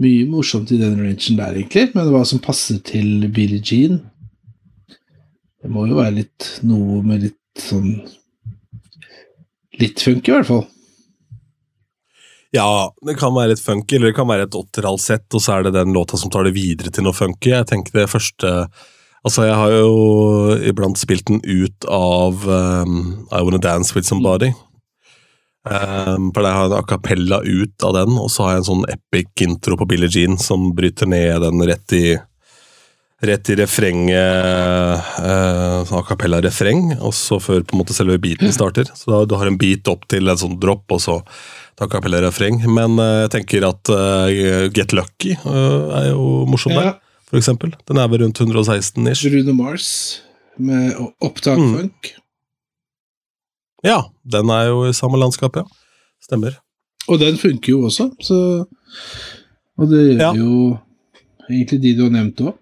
Mye 0.00 0.24
morsomt 0.30 0.70
i 0.72 0.78
den 0.80 0.94
rangen 0.96 1.36
der, 1.36 1.56
egentlig. 1.58 1.90
Men 1.92 2.08
hva 2.14 2.22
som 2.28 2.40
passer 2.40 2.78
til 2.86 3.26
Billie 3.34 3.60
Jean 3.60 3.98
Det 5.60 5.68
må 5.72 5.84
jo 5.90 5.98
være 5.98 6.14
litt 6.22 6.46
noe 6.64 7.02
med 7.04 7.26
litt 7.28 7.60
sånn 7.60 7.90
Litt 9.80 10.00
funky, 10.04 10.28
i 10.28 10.34
hvert 10.34 10.48
fall. 10.48 10.64
Ja, 12.54 12.90
det 13.06 13.14
kan 13.20 13.34
være 13.36 13.52
litt 13.52 13.62
funky, 13.62 13.96
eller 13.96 14.10
det 14.10 14.16
kan 14.18 14.28
være 14.30 14.48
et 14.48 14.56
åttitallssett, 14.58 15.28
og 15.34 15.42
så 15.42 15.56
er 15.56 15.68
det 15.68 15.76
den 15.76 15.94
låta 15.94 16.18
som 16.18 16.32
tar 16.34 16.48
det 16.48 16.56
videre 16.56 16.90
til 16.90 17.06
noe 17.06 17.14
funky. 17.14 17.52
Jeg 17.52 17.68
tenker 17.70 18.02
det 18.02 18.10
første 18.10 18.56
Altså, 19.20 19.44
jeg 19.44 19.52
har 19.52 19.72
jo 19.74 20.54
iblant 20.64 20.96
spilt 20.96 21.26
den 21.28 21.42
ut 21.44 21.84
av 21.92 22.40
um, 22.48 22.94
I 23.28 23.42
Wanna 23.44 23.58
Dance 23.60 23.92
With 23.92 24.08
Somebody. 24.08 24.48
Um, 25.68 26.30
for 26.32 26.40
der 26.40 26.54
har 26.56 26.64
jeg 26.64 26.70
en 26.70 26.78
acapella 26.78 27.42
ut 27.44 27.84
av 27.84 27.98
den, 27.98 28.16
og 28.16 28.30
så 28.32 28.46
har 28.46 28.54
jeg 28.54 28.62
en 28.62 28.68
sånn 28.70 28.86
epic 28.88 29.44
intro 29.44 29.76
på 29.76 29.90
Billie 29.90 30.08
Jean 30.08 30.40
som 30.40 30.70
bryter 30.72 31.10
ned 31.12 31.44
den 31.44 31.60
rett 31.68 31.96
i 31.98 32.04
Rett 33.20 33.50
i 33.52 33.54
refrenget, 33.58 35.08
uh, 35.20 35.82
sånn 35.84 35.98
a 35.98 36.04
cappella-refreng, 36.08 36.94
og 37.04 37.12
så 37.12 37.36
før 37.36 37.60
på 37.60 37.76
en 37.76 37.82
måte 37.82 37.92
selve 37.92 38.16
beaten 38.16 38.48
starter. 38.56 38.88
Så 38.96 39.10
da, 39.12 39.18
du 39.28 39.34
har 39.36 39.50
en 39.50 39.58
beat 39.60 39.90
opp 39.92 40.06
til 40.08 40.32
en 40.32 40.40
sånn 40.40 40.54
dropp, 40.56 40.86
og 40.96 41.02
så 41.04 41.18
a 41.80 41.88
cappella-refreng. 41.90 42.60
Men 42.72 42.98
eh, 43.00 43.20
jeg 43.24 43.32
tenker 43.36 43.66
at 43.68 43.90
eh, 43.94 44.68
Get 44.74 44.92
Lucky 44.96 45.34
eh, 45.36 46.00
er 46.00 46.10
jo 46.12 46.46
morsom 46.50 46.74
der, 46.76 46.94
for 47.30 47.40
eksempel. 47.40 47.72
Den 47.88 48.00
er 48.02 48.10
vel 48.12 48.24
rundt 48.24 48.40
116 48.40 49.06
ish. 49.12 49.26
Bruno 49.28 49.54
Mars 49.58 49.90
med 50.60 50.96
opptakfunk. 51.20 51.94
opptak 51.94 52.16
Mm. 52.16 52.16
Ja, 53.82 53.94
den 54.28 54.50
er 54.52 54.66
jo 54.68 54.82
i 54.90 54.92
samme 54.92 55.16
landskap, 55.16 55.54
ja. 55.56 55.62
Stemmer. 56.20 56.58
Og 57.08 57.16
den 57.22 57.38
funker 57.40 57.72
jo 57.72 57.86
også, 57.88 58.10
så 58.20 58.66
Og 59.80 59.88
det 59.88 60.02
gjør 60.04 60.20
Ja. 60.20 60.32
jo 60.36 60.78
egentlig 61.48 61.78
de 61.80 61.94
du 61.96 62.02
har 62.04 62.10
nevnt 62.12 62.42
òg. 62.44 62.58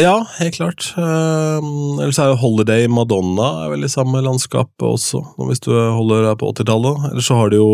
Ja, 0.00 0.14
helt 0.38 0.54
klart. 0.56 0.86
Um, 0.96 1.98
ellers 2.00 2.18
er 2.18 2.30
jo 2.32 2.38
Holiday 2.40 2.86
Madonna 2.88 3.48
er 3.66 3.74
vel 3.74 3.84
i 3.84 3.90
samme 3.92 4.22
landskap 4.24 4.70
også, 4.82 5.20
hvis 5.50 5.60
du 5.62 5.70
holder 5.74 6.24
deg 6.30 6.38
på 6.40 6.48
80-tallet. 6.54 7.10
Ellers 7.10 7.28
så 7.28 7.36
har 7.36 7.52
du 7.52 7.58
jo 7.58 7.68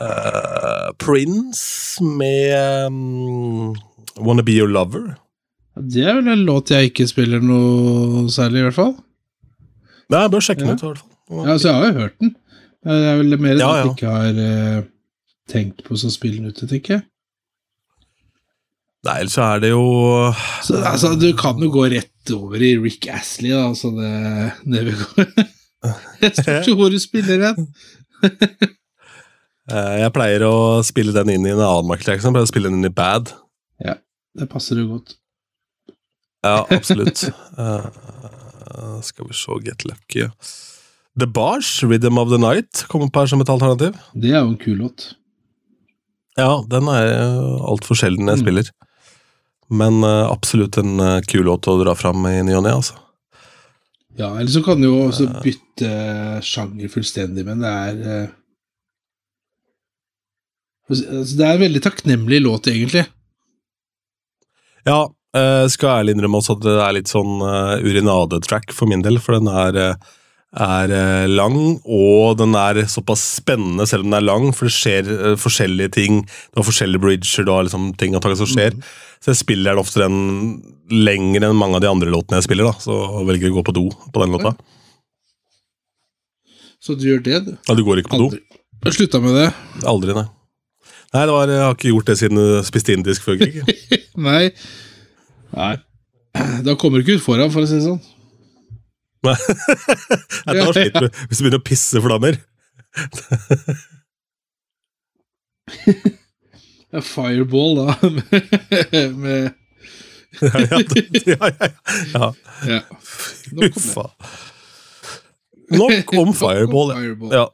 uh, 0.00 0.88
Prince 1.02 2.00
med 2.04 2.88
um, 2.88 3.74
Wanna 4.24 4.42
Be 4.46 4.56
Your 4.56 4.72
Lover. 4.72 5.12
Det 5.76 6.06
er 6.08 6.16
vel 6.16 6.30
en 6.32 6.46
låt 6.48 6.72
jeg 6.72 6.88
ikke 6.90 7.04
spiller 7.10 7.42
noe 7.44 8.24
særlig, 8.32 8.62
i 8.62 8.66
hvert 8.70 8.78
fall. 8.78 8.94
Nei, 10.08 10.22
jeg 10.22 10.32
bør 10.32 10.44
sjekke 10.48 10.64
den 10.64 10.72
Ja. 10.72 10.76
ut, 10.78 10.82
i 10.82 10.86
hvert 10.88 11.02
fall. 11.02 11.12
Ja, 11.36 11.52
altså, 11.52 11.68
jeg 11.68 11.76
har 11.76 11.86
jo 11.90 12.00
hørt 12.06 12.18
den. 12.22 12.34
Det 12.86 12.96
er 13.10 13.16
vel 13.20 13.38
mer 13.42 13.58
Ja, 13.60 13.68
at 13.68 13.76
jeg 13.76 13.84
ja. 13.84 13.92
ikke 13.92 14.14
har 14.14 14.40
uh, 14.80 14.82
tenkt 15.50 15.84
på 15.84 15.96
å 15.98 16.12
spille 16.14 16.40
den 16.40 16.54
ute, 16.54 16.68
tenker 16.70 16.96
jeg. 16.96 17.04
Nei, 19.06 19.16
ellers 19.22 19.36
er 19.38 19.60
det 19.62 19.70
jo 19.70 19.82
Så, 20.66 20.80
altså, 20.82 21.12
du 21.20 21.28
kan 21.38 21.60
jo 21.62 21.68
gå 21.70 21.84
rett 21.92 22.32
over 22.34 22.62
i 22.62 22.72
Rick 22.82 23.06
Astley, 23.12 23.52
da, 23.54 23.68
så 23.78 23.92
det, 23.94 24.10
det 24.66 24.82
vil 24.88 24.96
gå. 25.02 25.26
Jeg 26.24 26.32
spør 26.40 26.62
ikke 26.64 26.74
hvor 26.80 26.90
du 26.90 26.98
spiller 26.98 27.42
den. 27.44 27.68
eh, 29.70 29.94
Jeg 30.02 30.12
pleier 30.16 30.44
å 30.48 30.54
spille 30.86 31.14
den 31.16 31.30
inn 31.36 31.46
i 31.46 31.52
en 31.54 31.62
annen 31.62 31.86
Michael 31.90 32.14
Jackson. 32.16 32.30
Jeg 32.32 32.36
pleier 32.38 32.48
å 32.48 32.52
spille 32.52 32.72
den 32.72 32.80
inn 32.82 32.90
i 32.90 32.94
Bad. 32.96 33.30
Ja, 33.84 33.98
Det 34.36 34.48
passer 34.52 34.80
jo 34.82 34.88
godt. 34.96 35.14
Ja, 36.46 36.60
absolutt. 36.70 37.22
Uh, 37.58 37.86
skal 39.06 39.28
vi 39.30 39.34
se 39.38 39.60
Get 39.66 39.86
Lucky. 39.88 40.26
ja. 40.26 40.30
The 41.16 41.24
Bars, 41.32 41.78
Rhythm 41.82 42.18
of 42.20 42.28
the 42.28 42.36
Night, 42.36 42.82
kommer 42.92 43.08
på 43.08 43.22
her 43.22 43.30
som 43.30 43.40
et 43.40 43.48
alternativ. 43.48 43.94
Det 44.12 44.34
er 44.34 44.42
jo 44.42 44.50
en 44.50 44.58
kul 44.60 44.76
låt. 44.82 45.06
Ja, 46.36 46.58
den 46.68 46.90
er 46.92 47.06
altfor 47.64 47.96
sjelden 47.96 48.28
jeg 48.28 48.36
Mm. 48.36 48.42
spiller. 48.44 48.68
Men 49.68 50.04
eh, 50.04 50.30
absolutt 50.30 50.78
en 50.78 51.00
eh, 51.00 51.20
kul 51.26 51.46
låt 51.48 51.66
å 51.68 51.78
dra 51.80 51.94
fram 51.98 52.26
i 52.30 52.38
ny 52.46 52.54
og 52.58 52.64
ne, 52.66 52.74
altså. 52.78 52.98
Ja, 54.16 54.30
eller 54.32 54.48
så 54.48 54.62
kan 54.64 54.80
du 54.80 54.88
jo 54.88 55.08
også 55.10 55.26
bytte 55.44 55.90
sjanger 56.46 56.88
fullstendig, 56.88 57.44
men 57.44 57.60
det 57.60 57.72
er 57.72 57.98
eh, 58.12 58.28
altså, 60.88 61.18
Det 61.36 61.44
er 61.44 61.58
en 61.58 61.64
veldig 61.66 61.82
takknemlig 61.84 62.40
låt, 62.46 62.70
egentlig. 62.72 63.04
Ja, 64.86 65.02
skal 65.68 65.98
ærlig 65.98 66.14
innrømme 66.14 66.38
også 66.38 66.54
at 66.54 66.62
det 66.64 66.74
er 66.80 66.94
litt 66.96 67.10
sånn 67.10 67.42
urinadetrack 67.82 68.70
for 68.72 68.88
min 68.88 69.02
del, 69.04 69.18
for 69.20 69.36
den 69.36 69.50
er, 69.50 69.98
er 70.56 70.94
lang, 71.28 71.58
og 71.82 72.38
den 72.40 72.56
er 72.56 72.86
såpass 72.88 73.24
spennende 73.42 73.84
selv 73.90 74.06
om 74.06 74.14
den 74.14 74.16
er 74.22 74.24
lang, 74.24 74.46
for 74.56 74.70
det 74.70 74.72
skjer 74.78 75.10
forskjellige 75.42 75.92
ting. 75.98 76.22
Du 76.54 76.62
har 76.62 76.68
forskjellige 76.70 77.02
bridger, 77.02 77.44
du 77.44 77.52
har 77.52 77.66
liksom 77.66 77.90
ting 78.00 78.16
og 78.16 78.24
tak 78.24 78.38
som 78.40 78.48
skjer. 78.48 78.78
Så 79.26 79.32
jeg 79.32 79.40
spiller 79.40 79.74
ofte 79.74 80.04
den 80.04 80.18
lenger 80.86 81.48
enn 81.48 81.56
mange 81.58 81.74
av 81.74 81.82
de 81.82 81.88
andre 81.90 82.12
låtene 82.14 82.38
jeg 82.38 82.46
spiller, 82.46 82.68
da, 82.68 82.78
så 82.78 82.94
jeg 83.26 83.50
å 83.50 83.56
gå 83.56 83.62
på 83.66 83.72
do 83.74 83.88
på 83.90 84.20
den 84.22 84.36
låta. 84.36 84.52
Så 86.78 86.94
du 86.94 87.08
gjør 87.08 87.24
det, 87.26 87.40
du. 87.42 87.48
Ja, 87.66 87.74
du 87.74 87.82
går 87.82 88.04
ikke 88.04 88.12
på 88.12 88.20
do? 88.20 88.28
Aldri. 88.30 88.60
Jeg 88.86 88.94
slutta 88.94 89.18
med 89.24 89.34
det. 89.34 89.48
Aldri, 89.82 90.14
nei. 90.14 90.22
Nei, 91.10 91.24
det 91.26 91.34
var, 91.34 91.50
jeg 91.50 91.64
har 91.64 91.74
ikke 91.74 91.90
gjort 91.90 92.12
det 92.12 92.16
siden 92.20 92.38
du 92.38 92.62
spiste 92.68 92.94
indisk 92.94 93.26
før 93.26 93.40
krig. 93.40 93.58
Nei. 94.28 94.44
Nei. 95.56 95.74
Da 96.62 96.76
kommer 96.78 97.02
du 97.02 97.02
ikke 97.02 97.18
ut 97.18 97.26
foran, 97.26 97.50
for 97.50 97.66
å 97.66 97.66
si 97.66 97.80
det 97.80 97.88
sånn. 97.88 97.98
Nei, 99.26 99.34
da 100.54 100.70
sliter 100.70 101.08
du 101.08 101.10
hvis 101.10 101.42
du 101.42 101.42
begynner 101.48 101.58
å 101.58 101.66
pisse 101.66 101.98
flammer. 102.06 102.38
Ja, 106.94 107.00
Fireball, 107.02 107.76
da. 107.76 107.96
med 109.16 109.52
ja, 110.40 110.60
ja, 110.60 110.80
ja, 111.26 111.38
ja, 112.14 112.32
ja. 112.68 112.80
Nok 113.52 113.76
om. 113.76 114.10
Nok 115.80 116.12
om 116.20 116.34
Fireball. 116.34 116.90
ja. 116.92 116.96
Fireball. 117.00 117.32
Ja. 117.32 117.46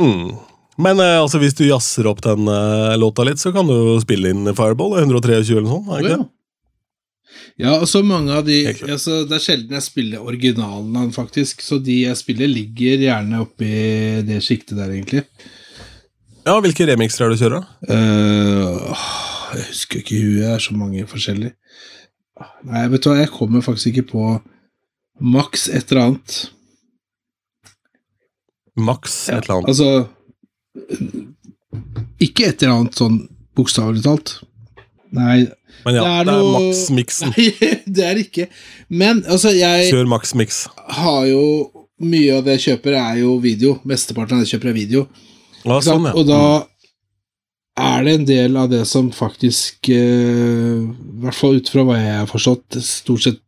Mm. 0.00 0.32
Men 0.78 1.00
eh, 1.02 1.18
altså, 1.20 1.40
hvis 1.42 1.56
du 1.58 1.64
jazzer 1.66 2.06
opp 2.10 2.22
den 2.24 2.46
eh, 2.48 2.94
låta 2.98 3.24
litt, 3.26 3.40
så 3.42 3.52
kan 3.54 3.66
du 3.68 3.74
jo 3.74 3.96
spille 4.02 4.30
inn 4.32 4.46
Fireball. 4.54 4.94
er 4.96 5.06
123 5.06 5.56
eller 5.58 5.70
sånn, 5.72 5.88
er 5.90 6.02
ikke 6.04 6.12
Ja. 6.16 6.18
det? 6.24 6.28
Ja, 7.58 7.72
og 7.82 7.88
så 7.90 8.04
mange 8.06 8.30
av 8.32 8.44
de 8.46 8.54
altså, 8.86 9.24
Det 9.26 9.34
er 9.34 9.42
sjelden 9.42 9.74
jeg 9.74 9.82
spiller 9.84 10.22
originalen, 10.22 11.10
faktisk. 11.14 11.60
Så 11.66 11.80
de 11.82 12.04
jeg 12.04 12.16
spiller, 12.18 12.46
ligger 12.50 13.02
gjerne 13.02 13.40
oppi 13.42 13.70
det 14.26 14.38
sjiktet 14.46 14.78
der, 14.78 14.92
egentlig. 14.94 15.24
Ja, 16.48 16.54
Hvilke 16.64 16.86
remixer 16.88 17.26
er 17.26 17.32
det 17.32 17.36
du 17.36 17.42
kjører? 17.44 17.64
Åh, 17.92 19.08
jeg 19.58 19.64
husker 19.68 20.00
ikke 20.00 20.20
huet, 20.22 20.38
det 20.40 20.52
er 20.54 20.62
så 20.64 20.76
mange 20.76 21.04
forskjellige. 21.10 21.52
Nei, 22.64 22.84
vet 22.88 23.04
du 23.04 23.10
hva, 23.10 23.18
jeg 23.18 23.32
kommer 23.34 23.64
faktisk 23.66 23.90
ikke 23.90 24.06
på 24.14 24.22
maks 25.18 25.66
et 25.68 25.92
eller 25.92 26.04
annet. 26.06 26.36
Maks 28.78 29.18
et 29.28 29.42
eller 29.42 29.58
annet. 29.58 29.68
Altså 29.74 30.06
Ikke 32.22 32.48
et 32.48 32.62
eller 32.62 32.76
annet 32.78 32.96
sånn 32.96 33.18
bokstavelig 33.58 34.04
talt. 34.06 34.38
Nei, 35.12 35.48
Men 35.84 35.96
ja, 35.96 36.02
det 36.04 36.12
er 36.14 36.26
noe... 36.28 36.38
er 36.38 36.52
Max-miksen. 36.54 37.32
nei, 37.36 37.48
det 37.84 38.04
er 38.06 38.16
det 38.16 38.26
ikke. 38.28 38.46
Men 38.88 39.24
altså, 39.26 39.52
jeg 39.56 39.90
Kjør 39.90 40.08
Max-miks 40.14 40.64
har 41.00 41.24
jo 41.28 41.42
Mye 41.98 42.36
av 42.36 42.44
det 42.46 42.52
jeg 42.60 42.62
kjøper, 42.68 42.94
er 42.94 43.16
jo 43.24 43.32
video. 43.42 43.72
Mesteparten 43.90 44.36
av 44.36 44.44
det 44.44 44.46
jeg 44.46 44.52
kjøper, 44.54 44.68
er 44.70 44.76
video. 44.76 45.00
Ja, 45.66 45.78
sånn, 45.84 46.04
ja. 46.08 46.12
Og 46.14 46.26
da 46.28 46.40
er 47.78 48.04
det 48.06 48.14
en 48.18 48.24
del 48.28 48.56
av 48.58 48.68
det 48.72 48.84
som 48.90 49.10
faktisk, 49.14 49.88
eh, 49.90 50.78
i 50.82 51.20
hvert 51.22 51.34
fall 51.38 51.58
ut 51.60 51.68
fra 51.70 51.84
hva 51.86 51.96
jeg 51.98 52.16
har 52.20 52.26
forstått, 52.30 52.78
stort 52.82 53.22
sett 53.26 53.40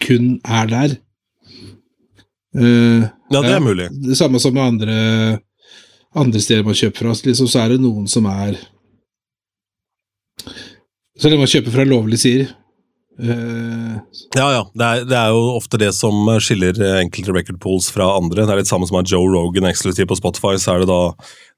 kun 0.00 0.38
er 0.44 0.66
der. 0.70 0.96
Uh, 2.56 3.04
Ja, 3.30 3.42
det 3.44 3.50
er 3.52 3.60
mulig. 3.60 3.88
det 4.06 4.16
samme 4.16 4.38
som 4.40 4.54
med 4.56 4.62
andre, 4.64 5.40
andre 6.16 6.40
steder 6.40 6.64
man 6.64 6.74
kjøper 6.78 7.02
fra. 7.04 7.12
Liksom, 7.28 7.48
så 7.50 7.60
er 7.64 7.74
det 7.74 7.80
noen 7.82 8.06
som 8.08 8.24
er 8.30 8.56
Så 11.18 11.28
lenge 11.28 11.42
man 11.42 11.50
kjøper 11.50 11.74
fra 11.74 11.84
lovlige 11.84 12.22
sider. 12.22 12.50
eh, 13.18 13.87
Ja, 14.36 14.48
ja. 14.54 14.62
Det 14.74 14.88
er, 14.88 15.04
det 15.08 15.18
er 15.18 15.34
jo 15.34 15.42
ofte 15.56 15.80
det 15.80 15.92
som 15.96 16.28
skiller 16.42 16.78
enkelte 16.98 17.34
record 17.36 17.60
pools 17.62 17.90
fra 17.94 18.10
andre. 18.16 18.44
Det 18.44 18.54
er 18.54 18.62
litt 18.62 18.70
samme 18.70 18.88
som 18.88 19.00
at 19.00 19.10
Joe 19.10 19.28
Rogan 19.32 19.68
eksklusiv 19.70 20.08
på 20.10 20.18
Spotify, 20.18 20.56
så 20.60 20.74
er 20.74 20.84
det 20.84 20.90
da 20.90 21.00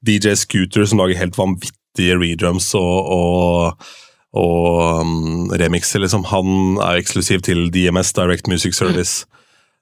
DJ 0.07 0.35
Scooter 0.39 0.87
som 0.87 1.01
lager 1.01 1.19
helt 1.19 1.37
vanvittige 1.39 2.19
redrums 2.19 2.71
og, 2.79 3.11
og, 3.15 3.89
og 4.37 5.01
um, 5.03 5.51
remixer, 5.51 6.03
liksom. 6.03 6.27
Han 6.31 6.79
er 6.81 7.01
eksklusiv 7.01 7.43
til 7.47 7.69
DMS, 7.73 8.13
Direct 8.17 8.51
Music 8.51 8.77
Service. 8.77 9.25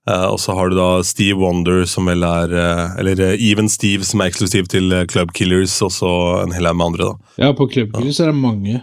Eh, 0.09 0.25
og 0.25 0.39
så 0.39 0.55
har 0.57 0.69
du 0.69 0.77
da 0.77 1.03
Steve 1.05 1.37
Wonder, 1.39 1.83
som 1.89 2.07
vel 2.09 2.23
er 2.25 2.53
uh, 2.55 2.99
Eller 2.99 3.19
uh, 3.19 3.33
Even 3.35 3.69
Steve, 3.69 4.07
som 4.07 4.21
er 4.21 4.31
eksklusiv 4.31 4.69
til 4.71 4.93
eh, 4.95 5.05
Club 5.09 5.33
Killers, 5.35 5.75
og 5.85 5.91
så 5.93 6.11
en 6.43 6.55
hel 6.55 6.69
haug 6.69 6.79
med 6.79 6.87
andre, 6.91 7.09
da. 7.09 7.33
ja, 7.43 7.51
på 7.53 7.67
Club 7.69 7.93
Killers 7.97 8.21
ja. 8.21 8.27
er 8.27 8.33
det 8.33 8.39
mange. 8.39 8.81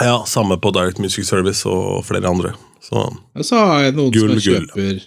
Ja, 0.00 0.24
samme 0.26 0.56
på 0.56 0.70
Direct 0.72 0.98
Music 1.02 1.26
Service 1.28 1.66
og 1.68 2.04
flere 2.08 2.28
andre. 2.30 2.54
Så 2.82 3.02
Og 3.34 3.44
så 3.44 3.58
har 3.60 3.82
jeg 3.84 3.94
noen 3.98 4.12
Gull, 4.14 4.38
som 4.40 4.52
gull. 4.52 4.68
kjøper 4.70 5.02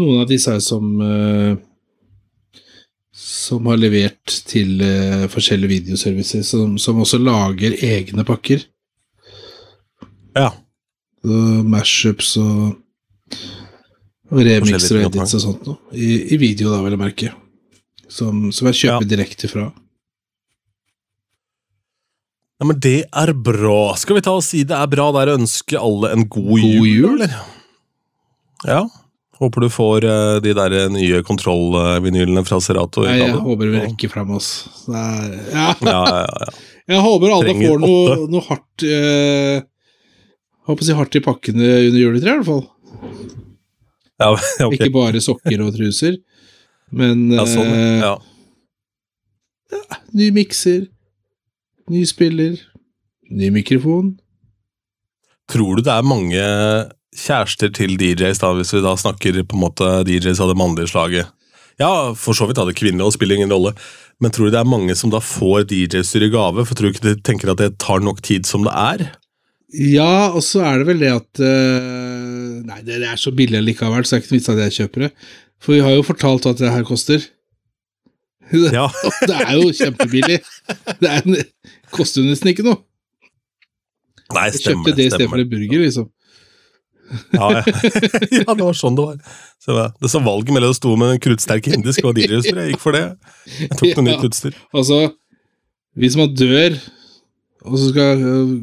Noen 0.00 0.20
av 0.22 0.28
disse 0.30 0.52
her 0.54 0.60
som 0.64 1.00
eh, 1.02 1.56
Som 3.12 3.66
har 3.66 3.76
levert 3.82 4.36
til 4.48 4.80
eh, 4.86 5.26
forskjellige 5.30 5.68
videoservices, 5.74 6.48
som, 6.54 6.78
som 6.78 7.00
også 7.02 7.18
lager 7.20 7.74
egne 7.84 8.24
pakker. 8.24 8.64
ja. 10.38 10.50
Mashups 11.22 12.30
og, 12.40 12.78
og 14.32 14.38
remixer 14.40 15.02
og 15.02 15.10
edits 15.10 15.34
og 15.36 15.42
sånt 15.42 15.66
noe. 15.68 15.76
I, 15.92 16.32
I 16.32 16.38
video, 16.40 16.70
da, 16.72 16.78
vil 16.80 16.94
jeg 16.94 17.00
merke. 17.02 17.32
Som, 18.08 18.46
som 18.56 18.70
jeg 18.70 18.78
kjøper 18.78 19.04
Ja. 19.04 19.08
direkte 19.10 19.50
fra. 19.52 19.66
Ja, 22.60 22.66
men 22.68 22.76
det 22.84 22.98
er 23.08 23.32
bra. 23.32 23.94
Skal 23.96 24.18
vi 24.18 24.22
ta 24.24 24.34
og 24.36 24.44
si 24.44 24.62
det 24.68 24.76
er 24.76 24.88
bra 24.92 25.06
der 25.16 25.32
og 25.32 25.40
ønske 25.40 25.78
alle 25.80 26.10
en 26.12 26.26
god, 26.28 26.50
God 26.50 26.60
jul, 26.60 26.88
jul? 26.90 27.14
eller? 27.16 27.38
Ja. 28.68 28.82
Håper 29.40 29.64
du 29.64 29.70
får 29.72 30.04
uh, 30.04 30.34
de 30.44 30.52
der 30.52 30.74
nye 30.92 31.22
kontrollvinylene 31.24 32.42
fra 32.44 32.58
Serato. 32.60 33.06
Nei, 33.08 33.16
jeg 33.22 33.38
håper 33.40 33.70
vi 33.72 33.80
rekker 33.86 34.12
fram 34.12 34.34
oss. 34.36 34.50
Er, 34.92 35.32
ja. 35.54 35.70
Ja, 35.80 36.02
ja. 36.26 36.50
Jeg 36.90 36.98
håper 37.04 37.30
alle 37.30 37.46
Trenger 37.46 37.68
får 37.70 37.80
noe, 37.84 38.14
noe 38.32 38.40
hardt 38.48 38.82
uh, 38.82 39.60
Håper 40.66 40.82
å 40.82 40.86
si 40.88 40.94
hardt 40.98 41.16
i 41.20 41.22
pakkene 41.22 41.68
under 41.86 42.00
juletreet, 42.00 42.32
i 42.32 42.40
hvert 42.40 42.48
fall. 42.48 42.64
ja, 44.18 44.30
ja. 44.64 44.66
Ikke 44.74 44.88
bare 44.96 45.22
sokker 45.22 45.62
og 45.62 45.70
truser, 45.76 46.16
men 46.90 47.28
Ja, 47.36 47.44
sånn, 47.46 47.70
eh, 47.70 48.02
ja. 48.02 48.16
ny 50.18 50.32
mikser, 50.34 50.88
ny 51.90 52.04
spiller, 52.08 52.56
ny 53.30 53.50
mikrofon. 53.54 54.14
Tror 55.50 55.76
du 55.78 55.82
det 55.86 55.92
er 55.92 56.06
mange 56.06 56.42
kjærester 57.20 57.72
til 57.74 57.96
DJs, 57.98 58.38
da, 58.42 58.52
hvis 58.54 58.70
vi 58.76 58.82
da 58.84 58.92
snakker 58.98 59.40
på 59.42 59.58
en 59.58 59.64
måte 59.64 59.88
DJs 60.06 60.40
av 60.44 60.52
det 60.52 60.58
mannlige 60.60 60.92
slaget? 60.92 61.30
Ja, 61.80 62.12
for 62.18 62.36
så 62.36 62.46
vidt 62.46 62.60
hadde 62.60 62.76
kvinner 62.76 63.08
og 63.08 63.14
spiller 63.16 63.38
ingen 63.38 63.50
rolle, 63.54 63.72
men 64.20 64.30
tror 64.34 64.46
du 64.50 64.54
det 64.54 64.60
er 64.60 64.68
mange 64.68 64.94
som 64.98 65.10
da 65.10 65.18
får 65.24 65.64
DJ-styr 65.70 66.26
i 66.28 66.30
gave? 66.34 66.66
For 66.68 66.76
tror 66.76 66.90
du 66.92 66.94
ikke 66.98 67.06
de 67.08 67.14
tenker 67.24 67.50
at 67.54 67.62
det 67.62 67.70
tar 67.80 68.02
nok 68.04 68.20
tid 68.26 68.44
som 68.46 68.66
det 68.66 68.74
er? 68.76 69.06
Ja, 69.80 70.28
og 70.34 70.42
så 70.44 70.60
er 70.66 70.80
det 70.82 70.88
vel 70.90 71.00
det 71.02 71.10
at 71.14 71.40
eh, 71.46 72.60
Nei, 72.66 72.80
det, 72.84 72.98
det 73.00 73.06
er 73.08 73.18
så 73.22 73.30
billig 73.32 73.62
likevel, 73.64 74.04
så 74.04 74.16
det 74.16 74.18
er 74.18 74.24
ikke 74.24 74.32
noe 74.34 74.38
vits 74.40 74.50
at 74.52 74.60
jeg 74.66 74.76
kjøper 74.80 75.04
det. 75.06 75.10
For 75.62 75.76
vi 75.76 75.82
har 75.86 75.94
jo 75.96 76.04
fortalt 76.04 76.48
at 76.50 76.60
det 76.62 76.72
her 76.74 76.86
koster. 76.88 77.24
Ja, 78.74 78.88
Det 79.22 79.36
er 79.46 79.52
jo 79.56 79.68
kjempebillig. 79.78 80.40
Det 81.00 81.06
er, 81.08 81.20
en- 81.22 81.44
koster 81.94 82.22
jo 82.22 82.30
nesten 82.30 82.52
ikke 82.52 82.64
noe. 82.66 82.80
Nei, 84.30 84.46
stemmer, 84.54 84.54
Jeg 84.54 84.62
kjøpte 84.62 84.96
det 84.96 85.06
i 85.06 85.12
stedet 85.12 85.30
for 85.32 85.42
en 85.42 85.50
burger, 85.50 85.84
liksom. 85.84 86.08
Ja, 87.34 87.46
ja. 87.56 87.62
ja, 88.44 88.54
det 88.54 88.62
var 88.62 88.76
sånn 88.78 88.94
det 88.98 89.06
var. 89.08 89.16
Så 89.58 89.74
det, 89.74 89.86
det 90.04 90.10
så 90.12 90.20
valget 90.22 90.54
mellom 90.54 90.70
å 90.70 90.76
stå 90.78 90.92
med 91.00 91.16
en 91.16 91.22
kruttsterk 91.24 91.66
indisk 91.72 92.06
og 92.06 92.14
DJ-utstyr. 92.18 92.60
Jeg 92.62 92.74
gikk 92.76 92.84
for 92.84 92.94
det. 92.94 93.02
Jeg 93.58 93.72
tok 93.80 93.88
noe 93.98 94.04
Ja. 94.06 94.06
nytt 94.12 94.28
utstyr. 94.30 94.58
Altså, 94.70 95.00
hvis 95.98 96.18
man 96.20 96.34
dør, 96.38 96.78
og 97.66 97.76
så 97.82 97.90
skal 97.90 98.22
øh, 98.30 98.54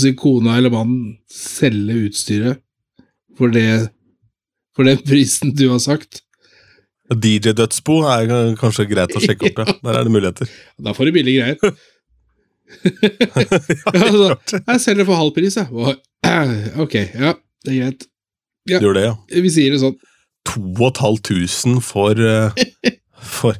si, 0.00 0.14
kona 0.18 0.56
eller 0.56 0.72
mannen 0.72 1.18
selge 1.30 1.98
utstyret 2.08 2.62
for 3.38 3.52
det 3.52 3.68
for 4.72 4.88
den 4.88 5.00
prisen 5.04 5.52
du 5.52 5.66
har 5.68 5.80
sagt, 5.84 6.22
DJ-dødsbo 7.12 7.98
er 8.08 8.30
kanskje 8.56 8.86
greit 8.88 9.12
å 9.12 9.20
sjekke 9.20 9.50
opp, 9.50 9.58
ja. 9.60 9.74
Der 9.84 9.98
er 9.98 10.06
det 10.08 10.12
muligheter. 10.14 10.48
da 10.80 10.94
får 10.96 11.10
du 11.10 11.16
billige 11.18 11.42
greier. 11.44 11.74
Ja, 12.84 13.42
Ja, 13.94 14.06
altså, 14.06 14.36
jeg 14.66 14.80
selger 14.80 15.04
for 15.08 15.14
halv 15.18 15.32
pris, 15.36 15.56
jeg. 15.56 15.66
Ok, 16.84 16.94
ja, 16.94 17.32
det 17.66 17.74
er 17.74 17.80
greit. 17.82 18.06
Du 18.68 18.76
gjør 18.78 18.94
det, 18.94 19.02
ja. 19.08 19.14
Vi 19.42 19.50
sier 19.50 19.74
det 19.74 19.80
sånn. 19.82 19.96
2500 20.46 21.80
for, 21.82 22.14
eh, 22.22 22.50
for 23.22 23.54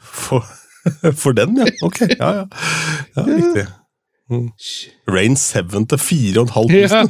For 0.00 0.46
For 1.22 1.32
den, 1.36 1.58
ja. 1.60 1.66
Ok, 1.84 2.00
ja, 2.08 2.30
ja. 2.40 2.44
ja 3.16 3.24
riktig. 3.26 3.66
Mm. 4.30 4.46
Rain 5.10 5.34
7 5.36 5.74
til 5.90 5.98
4500. 5.98 6.78
Ja. 6.78 7.02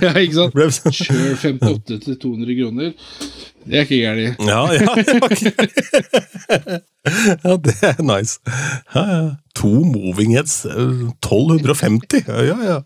Ja. 0.00 0.12
ikke- 0.14 0.34
sant? 0.38 0.54
sånn- 0.54 0.94
Kjør 0.94 1.34
58 1.42 1.98
til 2.06 2.16
200 2.22 2.56
kroner. 2.60 2.92
Det 3.64 3.78
er 3.78 3.86
ikke 3.86 3.96
gærent. 3.96 4.40
Ja, 4.44 4.62
ja, 4.72 4.80
ja, 4.84 5.14
ja, 7.44 7.54
det 7.64 7.74
er 7.80 8.02
nice. 8.04 8.40
Ja, 8.94 9.02
ja. 9.08 9.30
To 9.56 9.70
moving 9.88 10.34
heads, 10.36 10.64
eh, 10.68 11.08
1250. 11.24 12.24
Ja, 12.28 12.42
ja, 12.44 12.56
ja. 12.68 12.78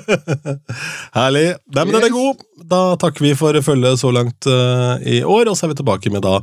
Herlig. 1.16 1.46
Nei, 1.72 1.84
men 1.84 1.94
den 1.94 2.06
er 2.10 2.12
god. 2.12 2.44
Da 2.70 2.80
takker 3.00 3.24
vi 3.24 3.32
for 3.38 3.56
følget 3.64 4.02
så 4.02 4.12
langt 4.12 4.48
uh, 4.50 5.00
i 5.00 5.22
år, 5.24 5.48
og 5.48 5.56
så 5.56 5.66
er 5.66 5.72
vi 5.72 5.80
tilbake 5.80 6.12
med 6.12 6.26
da 6.26 6.38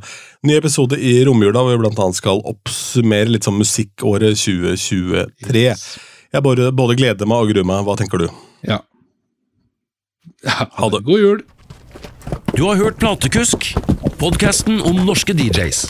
ny 0.48 0.58
episode 0.58 0.98
i 0.98 1.20
romjula, 1.28 1.62
hvor 1.62 1.76
vi 1.76 1.84
blant 1.84 2.02
annet 2.02 2.18
skal 2.18 2.42
oppsummere 2.42 3.30
litt 3.30 3.46
sånn 3.46 3.60
musikkåret 3.62 4.40
2023. 4.42 5.68
Jeg 6.34 6.44
både, 6.46 6.72
både 6.76 6.98
gleder 6.98 7.30
meg 7.30 7.44
og 7.44 7.54
gruer 7.54 7.70
meg. 7.70 7.86
Hva 7.86 7.98
tenker 8.02 8.26
du? 8.26 8.30
Ja. 8.66 8.82
Ha 10.78 10.90
det. 10.94 11.04
God 11.06 11.22
jul. 11.22 11.40
Du 12.56 12.64
har 12.64 12.76
hørt 12.76 12.98
Platekusk, 13.02 13.74
podkasten 14.18 14.82
om 14.82 15.06
norske 15.06 15.34
DJs. 15.38 15.86